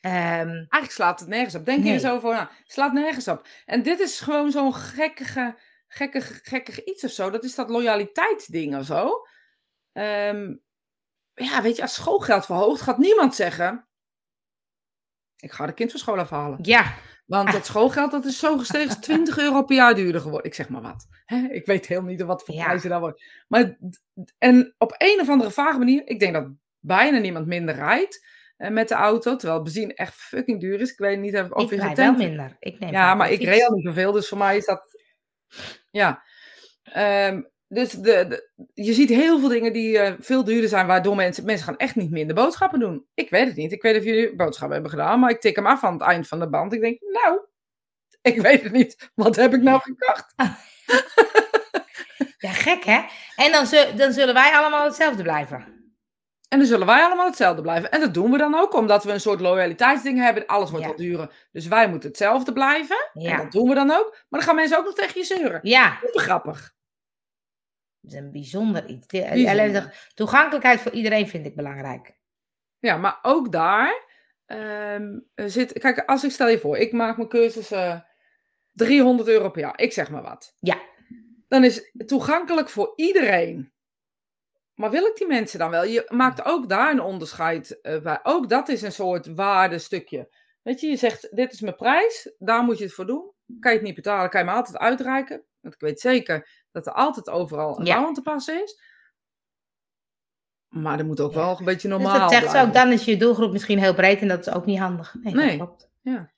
[0.00, 1.64] Um, eigenlijk slaat het nergens op.
[1.64, 1.88] Denk nee.
[1.88, 3.46] je er zo voor, nou, slaat nergens op.
[3.64, 7.30] En dit is gewoon zo'n gekkige, gekkig, gekkig iets of zo.
[7.30, 9.10] Dat is dat loyaliteitsding of zo.
[9.92, 10.62] Um,
[11.34, 13.88] ja, weet je, als schoolgeld verhoogt, gaat niemand zeggen.
[15.36, 16.58] Ik ga de kind van school afhalen.
[16.62, 16.94] Ja.
[17.26, 20.46] Want dat schoolgeld dat is zo gestegen, 20 euro per jaar duurder geworden.
[20.46, 21.06] Ik zeg maar wat.
[21.50, 23.24] Ik weet heel niet wat voor prijzen daar wordt.
[23.48, 23.78] Maar,
[24.38, 26.48] en op een of andere vage manier, ik denk dat
[26.78, 28.26] bijna niemand minder rijdt
[28.68, 29.36] met de auto.
[29.36, 30.92] Terwijl benzine echt fucking duur is.
[30.92, 32.56] Ik weet niet of ik rijd wel minder.
[32.58, 34.12] Ik neem ja, maar ik reed al niet zoveel.
[34.12, 35.02] Dus voor mij is dat...
[35.90, 36.22] Ja.
[36.96, 41.44] Um, dus de, je ziet heel veel dingen die uh, veel duurder zijn, waardoor mensen,
[41.44, 43.06] mensen gaan echt niet minder boodschappen doen.
[43.14, 43.72] Ik weet het niet.
[43.72, 46.28] Ik weet of jullie boodschappen hebben gedaan, maar ik tik hem af aan het eind
[46.28, 46.72] van de band.
[46.72, 47.40] Ik denk, nou,
[48.22, 49.10] ik weet het niet.
[49.14, 50.34] Wat heb ik nou gekocht?
[52.38, 53.00] ja, gek hè?
[53.36, 55.79] En dan, dan zullen wij allemaal hetzelfde blijven.
[56.50, 57.90] En dan zullen wij allemaal hetzelfde blijven.
[57.90, 60.46] En dat doen we dan ook, omdat we een soort loyaliteitsding hebben.
[60.46, 60.90] Alles wordt ja.
[60.90, 61.48] wat duurder.
[61.52, 63.10] Dus wij moeten hetzelfde blijven.
[63.12, 63.30] Ja.
[63.30, 64.10] En dat doen we dan ook.
[64.10, 65.60] Maar dan gaan mensen ook nog tegen je zeuren.
[65.62, 65.98] Ja.
[66.00, 66.74] Super grappig.
[68.00, 69.06] Dat is een bijzonder iets.
[69.06, 70.10] Bijzonder.
[70.14, 72.18] Toegankelijkheid voor iedereen vind ik belangrijk.
[72.78, 74.04] Ja, maar ook daar
[74.46, 75.72] um, zit.
[75.72, 78.00] Kijk, als ik stel je voor, ik maak mijn cursus uh,
[78.72, 79.80] 300 euro per jaar.
[79.80, 80.56] Ik zeg maar wat.
[80.60, 80.80] Ja.
[81.48, 83.72] Dan is toegankelijk voor iedereen.
[84.80, 85.84] Maar wil ik die mensen dan wel?
[85.84, 88.20] Je maakt ook daar een onderscheid uh, bij.
[88.22, 90.34] Ook dat is een soort waardestukje.
[90.62, 93.32] Weet je, je zegt: Dit is mijn prijs, daar moet je het voor doen.
[93.60, 95.44] Kan je het niet betalen, kan je me altijd uitreiken.
[95.60, 97.96] Want ik weet zeker dat er altijd overal een ja.
[97.96, 98.80] aan te passen is.
[100.68, 103.04] Maar er moet ook wel een beetje normaal dus dat zegt ze ook, dan is
[103.04, 105.14] je doelgroep misschien heel breed en dat is ook niet handig.
[105.22, 105.58] Nee, nee.
[105.58, 105.90] dat klopt.
[106.00, 106.30] Ja.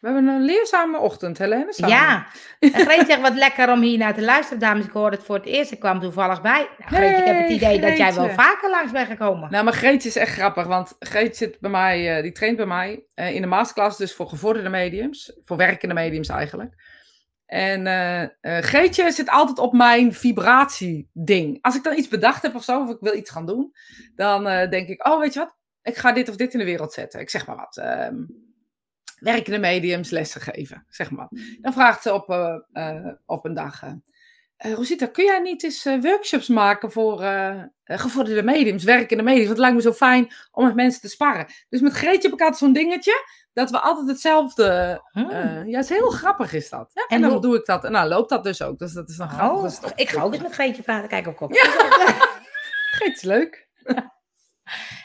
[0.00, 1.72] We hebben een leerzame ochtend, Helene.
[1.72, 1.94] Samen.
[1.94, 2.26] Ja,
[2.58, 4.84] en Greet zegt wat lekker om hier naar te luisteren, dames.
[4.84, 6.68] Ik hoorde het voor het eerst, ik kwam toevallig bij.
[6.78, 7.80] Nou, Greet, ik heb het idee Greetje.
[7.80, 9.50] dat jij wel vaker langs bent gekomen.
[9.50, 12.66] Nou, maar Greetje is echt grappig, want Greetje zit bij mij, uh, die traint bij
[12.66, 16.74] mij uh, in de masterclass, dus voor gevorderde mediums, voor werkende mediums eigenlijk.
[17.46, 21.58] En uh, Greetje zit altijd op mijn vibratie-ding.
[21.60, 23.72] Als ik dan iets bedacht heb of zo, of ik wil iets gaan doen,
[24.14, 26.92] dan denk ik, oh weet je wat, ik ga dit of dit in de wereld
[26.92, 27.20] zetten.
[27.20, 27.76] Ik zeg maar wat.
[27.76, 28.48] Um,
[29.20, 31.28] werkende mediums lessen geven, zeg maar.
[31.60, 32.28] Dan vraagt ze op,
[33.26, 33.82] op een dag,
[34.56, 37.24] Rosita, kun jij niet eens workshops maken voor
[37.84, 39.46] gevorderde mediums, werkende mediums?
[39.46, 41.46] Want het lijkt me zo fijn om met mensen te sparren.
[41.68, 45.00] Dus met Greetje heb ik altijd zo'n dingetje dat we altijd hetzelfde.
[45.12, 45.30] Hmm.
[45.30, 46.90] Uh, ja, is heel grappig is dat.
[46.94, 47.40] Ja, en, en, dan hoe...
[47.40, 47.84] doe ik dat.
[47.84, 48.78] En nou loopt dat dus ook.
[48.78, 51.08] Dus dat is een oh, Ik ga ook eens met Greetje praten.
[51.08, 51.52] Kijken of ik op.
[51.52, 51.64] Ja.
[52.96, 53.68] Greetje is leuk.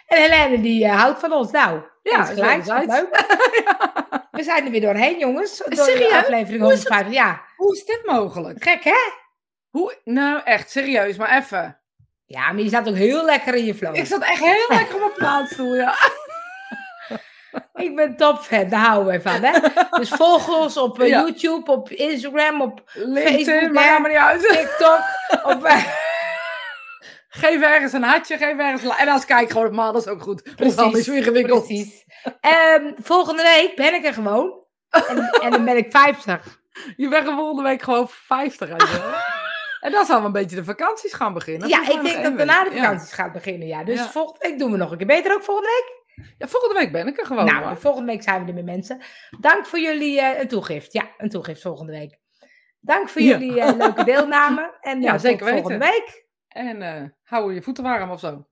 [0.06, 1.52] En Helene die uh, houdt van ons.
[1.52, 2.66] Nou, ja, gelijk.
[2.66, 3.26] leuk.
[3.66, 3.94] ja.
[4.32, 5.58] We zijn er weer doorheen, jongens.
[5.58, 6.10] Door serieus?
[6.10, 7.14] de aflevering 150.
[7.14, 7.42] Ja.
[7.58, 8.64] Hoe is dit mogelijk?
[8.64, 9.12] Gek, hè?
[9.70, 9.96] Hoe?
[10.04, 11.80] Nou, echt serieus, maar even.
[12.26, 13.96] Ja, maar je zat ook heel lekker in je flow.
[13.96, 15.96] Ik zat echt heel lekker op mijn plaatsstoel, ja.
[17.74, 19.44] Ik ben topfan, daar houden wij van.
[19.44, 19.60] Hè?
[20.00, 21.22] Dus volg ons op uh, ja.
[21.22, 24.42] YouTube, op Instagram, op LinkedIn, Facebook, maar niet uit.
[24.42, 25.02] TikTok.
[25.44, 25.68] op.
[27.38, 30.12] Geef ergens een hartje, geef ergens een En als kijk gewoon op maal, dat is
[30.12, 30.56] ook goed.
[30.56, 31.66] Precies, dat is zo ingewikkeld.
[31.66, 32.06] Precies.
[32.80, 34.64] Um, volgende week ben ik er gewoon.
[34.90, 36.60] En, en dan ben ik 50.
[36.98, 38.70] Je bent volgende week gewoon 50.
[39.80, 41.68] En dan zal een beetje de vakanties gaan beginnen.
[41.68, 43.16] Ja, ik denk dat daarna de vakanties ja.
[43.16, 43.68] gaat beginnen.
[43.68, 43.84] Ja.
[43.84, 44.10] Dus ja.
[44.10, 45.08] volgende week doen we nog een keer.
[45.08, 46.26] Beter ook volgende week?
[46.38, 47.46] Ja, volgende week ben ik er gewoon.
[47.46, 49.02] nou, volgende week zijn we er met mensen.
[49.40, 50.94] Dank voor jullie eh, een toegift.
[50.94, 52.18] Ja, een toegift volgende week.
[52.80, 53.38] Dank voor Ja.
[53.38, 54.78] jullie eh, leuke deelname.
[54.82, 55.94] En Ja, ja, zeker tot volgende weten.
[56.06, 56.25] week.
[56.56, 58.46] En eh hou je voeten warm of zo.